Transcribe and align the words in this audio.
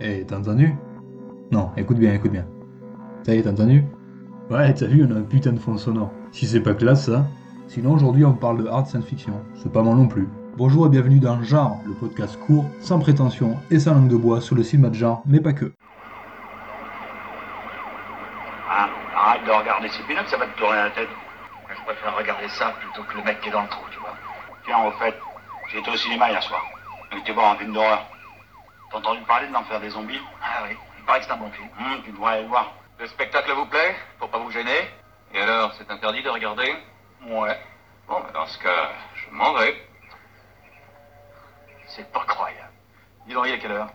Eh, 0.00 0.24
t'as 0.26 0.38
entendu? 0.38 0.74
Non, 1.50 1.70
écoute 1.76 1.96
bien, 1.96 2.12
écoute 2.12 2.32
bien. 2.32 2.46
Ça 3.24 3.34
y 3.34 3.38
est, 3.38 3.42
t'as 3.42 3.52
entendu? 3.52 3.82
Ouais, 4.50 4.74
t'as 4.74 4.86
vu, 4.86 5.06
on 5.08 5.14
a 5.14 5.18
un 5.18 5.22
putain 5.22 5.52
de 5.52 5.58
fond 5.58 5.78
sonore. 5.78 6.10
Si 6.32 6.46
c'est 6.46 6.60
pas 6.60 6.74
classe, 6.74 7.06
ça. 7.06 7.24
Sinon, 7.66 7.94
aujourd'hui, 7.94 8.24
on 8.24 8.34
parle 8.34 8.62
de 8.62 8.68
hard 8.68 8.86
science-fiction. 8.86 9.32
C'est 9.54 9.72
pas 9.72 9.82
mal 9.82 9.94
non 9.94 10.06
plus. 10.06 10.28
Bonjour 10.56 10.86
et 10.86 10.90
bienvenue 10.90 11.18
dans 11.18 11.42
Genre, 11.42 11.78
le 11.86 11.94
podcast 11.94 12.38
court, 12.46 12.66
sans 12.78 12.98
prétention 12.98 13.56
et 13.70 13.78
sans 13.78 13.94
langue 13.94 14.08
de 14.08 14.16
bois 14.16 14.40
sur 14.42 14.54
le 14.54 14.62
cinéma 14.62 14.90
de 14.90 14.94
genre, 14.94 15.22
mais 15.26 15.40
pas 15.40 15.54
que. 15.54 15.72
Hein, 18.70 18.88
arrête 19.14 19.44
de 19.46 19.50
regarder 19.50 19.88
ces 19.88 20.02
pinottes, 20.02 20.28
ça 20.28 20.36
va 20.36 20.46
te 20.46 20.58
tourner 20.58 20.76
la 20.76 20.90
tête. 20.90 21.08
Je 21.70 21.84
préfère 21.84 22.16
regarder 22.16 22.48
ça 22.48 22.74
plutôt 22.80 23.02
que 23.08 23.16
le 23.16 23.24
mec 23.24 23.40
qui 23.40 23.48
est 23.48 23.52
dans 23.52 23.62
le 23.62 23.68
trou, 23.68 23.84
tu 23.90 23.98
vois. 23.98 24.14
Tiens, 24.66 24.76
au 24.86 24.90
fait, 24.92 25.14
j'étais 25.72 25.90
au 25.90 25.96
cinéma 25.96 26.30
hier 26.30 26.42
soir. 26.42 26.62
Il 27.12 27.18
était 27.18 27.32
bon, 27.32 27.42
un 27.42 27.56
film 27.56 27.72
d'horreur. 27.72 28.06
T'as 28.90 28.98
entendu 28.98 29.20
parler 29.22 29.48
de 29.48 29.52
l'enfer 29.52 29.80
des 29.80 29.90
zombies? 29.90 30.20
Ah 30.42 30.62
oui, 30.64 30.76
il 30.98 31.04
paraît 31.04 31.20
que 31.20 31.26
c'est 31.26 31.32
un 31.32 31.36
bon 31.36 31.50
film. 31.50 31.68
Hum, 31.78 32.02
tu 32.04 32.12
devrais 32.12 32.34
aller 32.34 32.42
le 32.42 32.48
voir. 32.48 32.72
Le 32.98 33.06
spectacle 33.08 33.50
vous 33.52 33.66
plaît? 33.66 33.96
Pour 34.18 34.30
pas 34.30 34.38
vous 34.38 34.50
gêner? 34.50 34.90
Et 35.34 35.40
alors, 35.40 35.72
c'est 35.74 35.90
interdit 35.90 36.22
de 36.22 36.30
regarder? 36.30 36.74
Ouais, 37.26 37.60
Bon, 38.06 38.20
bah, 38.20 38.30
dans 38.32 38.46
ce 38.46 38.58
cas, 38.58 38.90
je 39.14 39.30
m'en 39.34 39.52
vais. 39.54 39.74
c'est 41.88 42.10
pas 42.12 42.24
croyable. 42.26 42.70
Dis 43.26 43.34
donc, 43.34 43.46
il 43.46 43.54
est 43.54 43.58
quelle 43.58 43.72
heure? 43.72 43.88